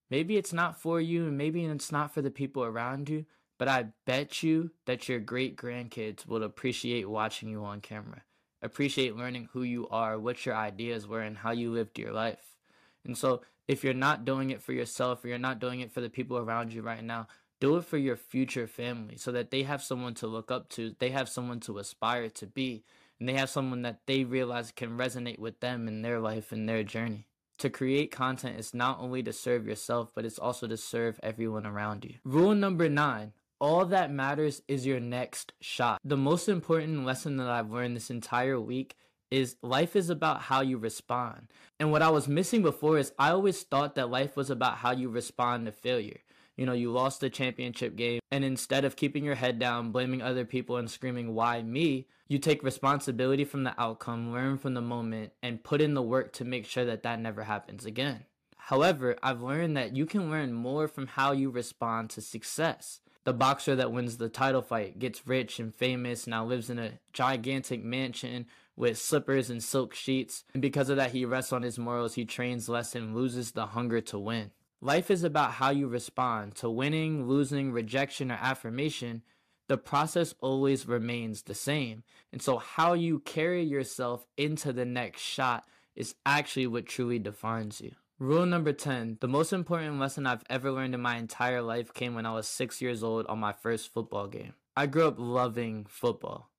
maybe 0.10 0.38
it's 0.38 0.54
not 0.54 0.80
for 0.80 1.02
you 1.02 1.28
and 1.28 1.38
maybe 1.38 1.66
it's 1.66 1.92
not 1.92 2.14
for 2.14 2.22
the 2.22 2.32
people 2.32 2.64
around 2.64 3.10
you, 3.10 3.26
but 3.58 3.68
I 3.68 3.88
bet 4.06 4.42
you 4.42 4.72
that 4.86 5.10
your 5.10 5.20
great 5.20 5.58
grandkids 5.58 6.26
will 6.26 6.44
appreciate 6.44 7.10
watching 7.10 7.50
you 7.50 7.66
on 7.66 7.82
camera, 7.82 8.24
appreciate 8.62 9.18
learning 9.18 9.50
who 9.52 9.64
you 9.64 9.88
are, 9.90 10.18
what 10.18 10.46
your 10.46 10.56
ideas 10.56 11.08
were, 11.08 11.22
and 11.22 11.38
how 11.38 11.52
you 11.52 11.72
lived 11.72 12.00
your 12.00 12.14
life. 12.14 12.56
And 13.04 13.18
so, 13.18 13.42
if 13.68 13.84
you're 13.84 13.94
not 13.94 14.26
doing 14.26 14.50
it 14.50 14.62
for 14.62 14.74
yourself 14.74 15.24
or 15.24 15.28
you're 15.28 15.38
not 15.38 15.60
doing 15.60 15.82
it 15.82 15.92
for 15.92 16.02
the 16.02 16.10
people 16.10 16.38
around 16.38 16.74
you 16.74 16.82
right 16.82 17.04
now, 17.04 17.28
do 17.60 17.78
it 17.78 17.86
for 17.86 17.98
your 17.98 18.16
future 18.16 18.68
family 18.68 19.18
so 19.18 19.32
that 19.32 19.52
they 19.52 19.64
have 19.64 19.84
someone 19.84 20.14
to 20.16 20.28
look 20.28 20.52
up 20.52 20.70
to, 20.70 20.96
they 21.00 21.10
have 21.10 21.30
someone 21.30 21.60
to 21.62 21.78
aspire 21.78 22.30
to 22.30 22.48
be, 22.48 22.84
and 23.20 23.28
they 23.28 23.34
have 23.34 23.50
someone 23.50 23.82
that 23.82 24.00
they 24.06 24.24
realize 24.24 24.72
can 24.72 24.98
resonate 24.98 25.40
with 25.40 25.60
them 25.60 25.88
in 25.88 26.02
their 26.02 26.20
life 26.20 26.52
and 26.52 26.68
their 26.68 26.84
journey. 26.84 27.28
To 27.60 27.70
create 27.70 28.12
content 28.12 28.58
is 28.58 28.74
not 28.74 29.00
only 29.02 29.22
to 29.24 29.34
serve 29.34 29.68
yourself, 29.68 30.12
but 30.16 30.26
it's 30.26 30.40
also 30.40 30.66
to 30.68 30.78
serve 30.78 31.20
everyone 31.22 31.66
around 31.66 32.06
you. 32.06 32.16
Rule 32.24 32.56
number 32.56 32.88
nine 32.88 33.34
all 33.62 33.86
that 33.86 34.10
matters 34.10 34.62
is 34.70 34.86
your 34.86 35.02
next 35.02 35.52
shot. 35.60 36.00
The 36.06 36.16
most 36.16 36.48
important 36.48 37.06
lesson 37.06 37.36
that 37.38 37.50
I've 37.50 37.72
learned 37.72 37.96
this 37.96 38.10
entire 38.10 38.60
week 38.60 38.96
is 39.30 39.58
life 39.62 39.96
is 39.96 40.10
about 40.10 40.44
how 40.44 40.62
you 40.62 40.78
respond. 40.78 41.52
And 41.80 41.92
what 41.92 42.02
I 42.02 42.10
was 42.10 42.28
missing 42.28 42.62
before 42.62 42.98
is 42.98 43.12
I 43.20 43.32
always 43.32 43.62
thought 43.64 43.96
that 43.96 44.10
life 44.10 44.38
was 44.38 44.50
about 44.50 44.78
how 44.78 44.92
you 44.92 45.10
respond 45.10 45.66
to 45.66 45.72
failure 45.72 46.22
you 46.60 46.66
know, 46.66 46.74
you 46.74 46.92
lost 46.92 47.22
the 47.22 47.30
championship 47.30 47.96
game. 47.96 48.20
And 48.32 48.44
instead 48.44 48.84
of 48.84 48.98
keeping 48.98 49.24
your 49.24 49.36
head 49.36 49.60
down, 49.60 49.94
blaming 49.94 50.22
other 50.22 50.44
people, 50.44 50.76
and 50.76 50.92
screaming, 50.92 51.34
why 51.34 51.62
me? 51.62 52.08
You 52.28 52.38
take 52.38 52.64
responsibility 52.64 53.46
from 53.46 53.64
the 53.64 53.74
outcome, 53.82 54.34
learn 54.34 54.58
from 54.58 54.74
the 54.74 54.82
moment, 54.82 55.32
and 55.42 55.64
put 55.64 55.80
in 55.80 55.94
the 55.94 56.02
work 56.02 56.34
to 56.34 56.44
make 56.44 56.66
sure 56.66 56.84
that 56.84 57.04
that 57.04 57.22
never 57.22 57.44
happens 57.44 57.86
again. 57.86 58.26
However, 58.58 59.16
I've 59.24 59.42
learned 59.42 59.78
that 59.78 59.96
you 59.96 60.06
can 60.06 60.30
learn 60.30 60.52
more 60.52 60.90
from 60.90 61.08
how 61.08 61.32
you 61.32 61.50
respond 61.50 62.10
to 62.10 62.22
success. 62.22 63.00
The 63.24 63.32
boxer 63.32 63.78
that 63.78 63.94
wins 63.94 64.18
the 64.18 64.28
title 64.28 64.62
fight 64.62 65.00
gets 65.00 65.26
rich 65.26 65.62
and 65.62 65.74
famous, 65.74 66.28
now 66.28 66.44
lives 66.44 66.70
in 66.70 66.78
a 66.78 67.00
gigantic 67.14 67.86
mansion 67.86 68.48
with 68.76 68.98
slippers 68.98 69.50
and 69.50 69.64
silk 69.64 69.96
sheets. 69.96 70.44
And 70.54 70.62
because 70.62 70.90
of 70.90 70.98
that, 70.98 71.12
he 71.12 71.24
rests 71.24 71.54
on 71.54 71.62
his 71.62 71.80
morals, 71.80 72.16
he 72.16 72.26
trains 72.26 72.68
less 72.68 72.96
and 72.96 73.16
loses 73.16 73.54
the 73.54 73.68
hunger 73.68 74.02
to 74.02 74.20
win. 74.20 74.52
Life 74.82 75.12
is 75.12 75.26
about 75.26 75.54
how 75.54 75.72
you 75.72 75.88
respond 75.88 76.56
to 76.56 76.70
winning, 76.70 77.28
losing, 77.28 77.74
rejection, 77.74 78.32
or 78.32 78.38
affirmation. 78.42 79.24
The 79.68 79.78
process 79.78 80.34
always 80.40 80.88
remains 80.88 81.42
the 81.42 81.54
same. 81.54 82.04
And 82.32 82.42
so, 82.42 82.58
how 82.58 82.94
you 82.94 83.20
carry 83.20 83.62
yourself 83.62 84.26
into 84.38 84.72
the 84.72 84.86
next 84.86 85.22
shot 85.22 85.66
is 85.98 86.16
actually 86.26 86.68
what 86.68 86.86
truly 86.86 87.20
defines 87.20 87.82
you. 87.82 87.92
Rule 88.20 88.46
number 88.46 88.72
10 88.72 89.18
The 89.20 89.28
most 89.28 89.52
important 89.52 90.00
lesson 90.00 90.26
I've 90.26 90.44
ever 90.50 90.72
learned 90.72 90.96
in 90.96 91.02
my 91.02 91.18
entire 91.18 91.62
life 91.62 91.94
came 91.94 92.16
when 92.16 92.26
I 92.26 92.34
was 92.34 92.48
six 92.48 92.82
years 92.82 93.04
old 93.04 93.26
on 93.28 93.40
my 93.40 93.52
first 93.52 93.94
football 93.94 94.28
game. 94.28 94.54
I 94.78 94.86
grew 94.86 95.08
up 95.08 95.16
loving 95.18 95.88
football. 95.90 96.50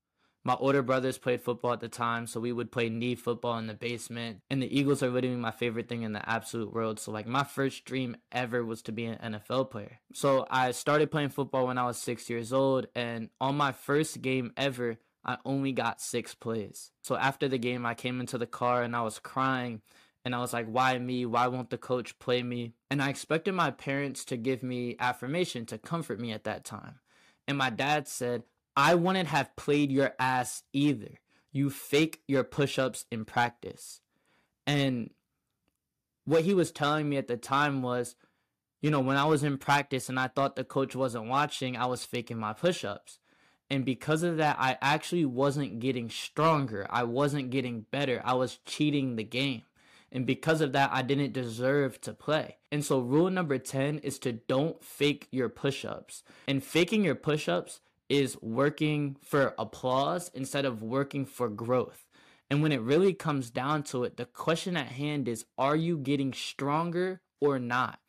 My 0.43 0.55
older 0.55 0.83
brothers 0.83 1.19
played 1.19 1.43
football 1.43 1.75
at 1.75 1.81
the 1.81 1.89
time, 1.89 2.27
so 2.27 2.41
we 2.41 2.53
would 2.53 2.73
play 2.73 2.89
knee 2.89 3.15
football 3.15 3.59
in 3.59 3.67
the 3.67 3.75
basement. 3.75 4.41
And 4.49 4.63
the 4.63 4.79
Eagles 4.79 5.03
are 5.03 5.11
literally 5.11 5.37
my 5.37 5.51
favorite 5.51 5.89
thing 5.89 6.03
in 6.03 6.13
the 6.13 6.29
absolute 6.29 6.73
world. 6.73 6.99
So, 6.99 7.13
like, 7.13 7.27
my 7.27 7.45
first 7.45 7.85
dream 7.85 8.17
ever 8.33 8.65
was 8.65 8.81
to 8.83 8.93
be 8.93 9.05
an 9.05 9.35
NFL 9.35 9.71
player. 9.71 10.01
So, 10.15 10.47
I 10.51 10.71
started 10.71 11.11
playing 11.11 11.29
football 11.29 11.67
when 11.67 11.77
I 11.77 11.85
was 11.85 11.99
six 11.99 12.31
years 12.31 12.55
old. 12.55 12.87
And 12.95 13.29
on 13.39 13.57
my 13.57 13.73
first 13.73 14.23
game 14.23 14.53
ever, 14.57 14.97
I 15.25 15.37
only 15.45 15.73
got 15.73 16.01
six 16.01 16.35
plays. 16.35 16.91
So, 17.03 17.17
after 17.17 17.47
the 17.47 17.59
game, 17.59 17.85
I 17.85 17.93
came 17.93 18.19
into 18.19 18.39
the 18.39 18.47
car 18.47 18.83
and 18.83 18.97
I 18.97 19.03
was 19.03 19.19
crying. 19.19 19.83
And 20.25 20.35
I 20.35 20.39
was 20.39 20.53
like, 20.53 20.67
why 20.67 20.99
me? 20.99 21.27
Why 21.27 21.49
won't 21.49 21.71
the 21.71 21.79
coach 21.79 22.19
play 22.19 22.43
me? 22.43 22.75
And 22.91 23.03
I 23.03 23.09
expected 23.09 23.55
my 23.55 23.71
parents 23.71 24.25
to 24.27 24.37
give 24.37 24.63
me 24.63 24.97
affirmation 24.99 25.67
to 25.67 25.79
comfort 25.79 26.21
me 26.21 26.33
at 26.33 26.45
that 26.45 26.65
time. 26.65 27.01
And 27.49 27.57
my 27.57 27.71
dad 27.71 28.07
said, 28.07 28.43
I 28.81 28.95
wouldn't 28.95 29.29
have 29.29 29.55
played 29.57 29.93
your 29.93 30.15
ass 30.19 30.63
either. 30.73 31.21
You 31.53 31.69
fake 31.69 32.23
your 32.27 32.45
push 32.45 32.79
ups 32.79 33.05
in 33.11 33.27
practice. 33.27 34.01
And 34.67 35.11
what 36.25 36.45
he 36.45 36.55
was 36.55 36.71
telling 36.71 37.07
me 37.07 37.19
at 37.19 37.29
the 37.29 37.37
time 37.37 37.83
was, 37.83 38.17
you 38.81 38.91
know, 38.91 39.01
when 39.01 39.19
I 39.19 39.27
was 39.27 39.43
in 39.43 39.59
practice 39.59 40.09
and 40.09 40.19
I 40.19 40.29
thought 40.29 40.57
the 40.57 40.65
coach 40.65 40.97
wasn't 40.97 41.27
watching, 41.27 41.77
I 41.77 41.85
was 41.85 42.07
faking 42.07 42.39
my 42.39 42.55
push 42.55 42.83
ups. 42.83 43.19
And 43.69 43.85
because 43.85 44.23
of 44.23 44.39
that, 44.39 44.57
I 44.59 44.79
actually 44.81 45.27
wasn't 45.27 45.79
getting 45.81 46.09
stronger. 46.09 46.87
I 46.89 47.03
wasn't 47.03 47.51
getting 47.51 47.85
better. 47.91 48.23
I 48.25 48.33
was 48.33 48.61
cheating 48.65 49.17
the 49.17 49.25
game. 49.25 49.63
And 50.11 50.25
because 50.25 50.63
of 50.63 50.73
that, 50.73 50.89
I 50.91 51.03
didn't 51.03 51.35
deserve 51.35 52.01
to 52.01 52.15
play. 52.15 52.57
And 52.73 52.83
so, 52.83 52.99
rule 52.99 53.29
number 53.29 53.59
10 53.59 53.99
is 53.99 54.19
to 54.21 54.33
don't 54.33 54.83
fake 54.83 55.29
your 55.31 55.51
push 55.51 55.85
ups. 55.85 56.23
And 56.49 56.65
faking 56.65 57.05
your 57.05 57.15
push 57.15 57.47
ups 57.47 57.81
is 58.11 58.37
working 58.43 59.17
for 59.23 59.55
applause 59.57 60.31
instead 60.35 60.67
of 60.67 60.83
working 60.83 61.25
for 61.25 61.49
growth. 61.49 62.07
And 62.51 62.61
when 62.63 62.73
it 62.73 62.81
really 62.81 63.15
comes 63.15 63.51
down 63.51 63.85
to 63.85 64.03
it, 64.03 64.17
the 64.17 64.27
question 64.27 64.77
at 64.77 64.89
hand 64.89 65.29
is 65.29 65.47
are 65.57 65.77
you 65.77 65.97
getting 65.97 66.35
stronger 66.35 67.23
or 67.41 67.59
not? 67.61 68.01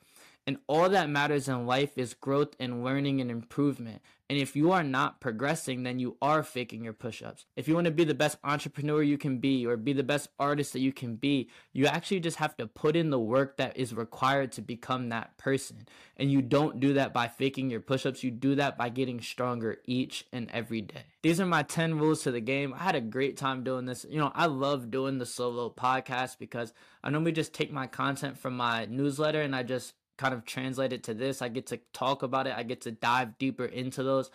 And 0.48 0.58
all 0.68 0.90
that 0.90 1.10
matters 1.10 1.48
in 1.48 1.68
life 1.68 1.98
is 2.00 2.16
growth 2.16 2.56
and 2.60 2.84
learning 2.84 3.22
and 3.22 3.30
improvement. 3.30 4.02
And 4.32 4.39
if 4.39 4.56
you 4.56 4.72
are 4.72 4.82
not 4.82 5.20
progressing, 5.20 5.84
then 5.84 6.00
you 6.00 6.15
are 6.22 6.41
faking 6.41 6.86
your 6.86 6.94
push 6.94 7.22
ups. 7.22 7.46
If 7.58 7.67
you 7.67 7.76
want 7.76 7.84
to 7.84 7.91
be 7.91 8.06
the 8.06 8.13
best 8.13 8.38
entrepreneur 8.46 9.04
you 9.04 9.17
can 9.17 9.39
be 9.39 9.65
or 9.65 9.76
be 9.76 9.91
the 9.91 10.04
best 10.04 10.30
artist 10.39 10.72
that 10.72 10.80
you 10.80 10.94
can 10.94 11.17
be, 11.17 11.50
you 11.74 11.86
actually 11.86 12.22
just 12.22 12.38
have 12.38 12.56
to 12.56 12.65
put 12.65 12.96
in 12.96 13.10
the 13.10 13.20
work 13.20 13.58
that 13.58 13.76
is 13.76 13.94
required 13.94 14.54
to 14.54 14.62
become 14.62 15.10
that 15.10 15.38
person. 15.38 15.86
And 16.15 16.32
you 16.32 16.41
don't 16.41 16.80
do 16.80 16.94
that 16.94 17.13
by 17.13 17.28
faking 17.28 17.70
your 17.70 17.82
push 17.82 18.06
ups, 18.06 18.24
you 18.24 18.32
do 18.32 18.56
that 18.56 18.78
by 18.78 18.88
getting 18.88 19.20
stronger 19.20 19.80
each 19.84 20.26
and 20.32 20.50
every 20.52 20.80
day. 20.80 21.04
These 21.24 21.41
are 21.41 21.46
my 21.46 21.63
10 21.63 22.00
rules 22.00 22.24
to 22.24 22.32
the 22.32 22.39
game. 22.39 22.74
I 22.74 22.84
had 22.84 22.96
a 22.96 23.02
great 23.02 23.36
time 23.36 23.65
doing 23.65 23.84
this. 23.84 24.06
You 24.10 24.20
know, 24.20 24.32
I 24.34 24.46
love 24.46 24.91
doing 24.91 25.17
the 25.17 25.26
solo 25.26 25.70
podcast 25.70 26.39
because 26.39 26.72
I 27.04 27.10
normally 27.10 27.34
just 27.34 27.54
take 27.54 27.74
my 27.74 27.86
content 27.86 28.38
from 28.38 28.56
my 28.56 28.86
newsletter 28.86 29.41
and 29.41 29.54
I 29.54 29.63
just 29.63 29.94
kind 30.21 30.36
of 30.36 30.45
translate 30.45 30.93
it 30.93 31.01
to 31.05 31.15
this. 31.15 31.41
I 31.41 31.47
get 31.47 31.65
to 31.67 31.79
talk 31.93 32.21
about 32.21 32.45
it. 32.45 32.53
I 32.55 32.62
get 32.62 32.81
to 32.81 32.91
dive 32.91 33.39
deeper 33.39 33.65
into 33.65 34.03
those. 34.03 34.29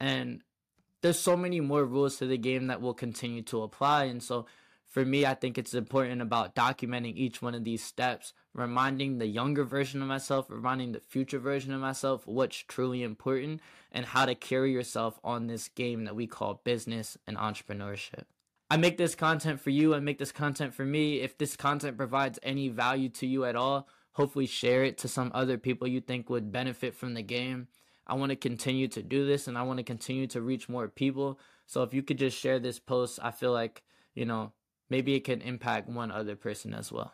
And 0.00 0.42
there's 1.00 1.18
so 1.20 1.36
many 1.36 1.60
more 1.60 1.84
rules 1.84 2.16
to 2.16 2.26
the 2.26 2.36
game 2.36 2.66
that 2.66 2.80
will 2.80 2.92
continue 2.92 3.42
to 3.42 3.62
apply. 3.62 4.06
And 4.06 4.20
so 4.20 4.46
for 4.88 5.04
me, 5.04 5.24
I 5.24 5.34
think 5.34 5.56
it's 5.56 5.74
important 5.74 6.22
about 6.22 6.56
documenting 6.56 7.14
each 7.14 7.40
one 7.40 7.54
of 7.54 7.62
these 7.62 7.84
steps, 7.84 8.32
reminding 8.52 9.18
the 9.18 9.28
younger 9.28 9.62
version 9.62 10.02
of 10.02 10.08
myself, 10.08 10.46
reminding 10.48 10.90
the 10.90 11.00
future 11.00 11.38
version 11.38 11.72
of 11.72 11.80
myself 11.80 12.26
what's 12.26 12.56
truly 12.56 13.04
important 13.04 13.60
and 13.92 14.06
how 14.06 14.26
to 14.26 14.34
carry 14.34 14.72
yourself 14.72 15.20
on 15.22 15.46
this 15.46 15.68
game 15.68 16.04
that 16.04 16.16
we 16.16 16.26
call 16.26 16.62
business 16.64 17.16
and 17.28 17.36
entrepreneurship. 17.36 18.24
I 18.72 18.76
make 18.76 18.98
this 18.98 19.14
content 19.14 19.60
for 19.60 19.70
you. 19.70 19.94
I 19.94 20.00
make 20.00 20.18
this 20.18 20.32
content 20.32 20.74
for 20.74 20.84
me. 20.84 21.20
If 21.20 21.38
this 21.38 21.56
content 21.56 21.96
provides 21.96 22.40
any 22.42 22.68
value 22.68 23.08
to 23.10 23.26
you 23.26 23.44
at 23.44 23.54
all, 23.54 23.88
hopefully 24.18 24.46
share 24.46 24.82
it 24.82 24.98
to 24.98 25.06
some 25.06 25.30
other 25.32 25.56
people 25.56 25.86
you 25.86 26.00
think 26.00 26.28
would 26.28 26.50
benefit 26.50 26.92
from 26.92 27.14
the 27.14 27.22
game. 27.22 27.68
I 28.04 28.14
want 28.14 28.30
to 28.30 28.36
continue 28.36 28.88
to 28.88 29.00
do 29.00 29.24
this 29.24 29.46
and 29.46 29.56
I 29.56 29.62
want 29.62 29.76
to 29.76 29.84
continue 29.84 30.26
to 30.28 30.42
reach 30.42 30.68
more 30.68 30.88
people. 30.88 31.38
So 31.66 31.84
if 31.84 31.94
you 31.94 32.02
could 32.02 32.18
just 32.18 32.36
share 32.36 32.58
this 32.58 32.80
post, 32.80 33.20
I 33.22 33.30
feel 33.30 33.52
like, 33.52 33.84
you 34.16 34.24
know, 34.24 34.52
maybe 34.90 35.14
it 35.14 35.22
can 35.22 35.40
impact 35.40 35.88
one 35.88 36.10
other 36.10 36.34
person 36.34 36.74
as 36.74 36.90
well. 36.90 37.12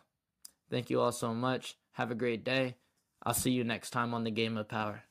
Thank 0.71 0.89
you 0.89 0.99
all 0.99 1.11
so 1.11 1.31
much. 1.31 1.75
Have 1.91 2.09
a 2.09 2.15
great 2.15 2.43
day. 2.43 2.75
I'll 3.21 3.35
see 3.35 3.51
you 3.51 3.63
next 3.63 3.91
time 3.91 4.15
on 4.15 4.23
the 4.23 4.31
Game 4.31 4.57
of 4.57 4.67
Power. 4.67 5.03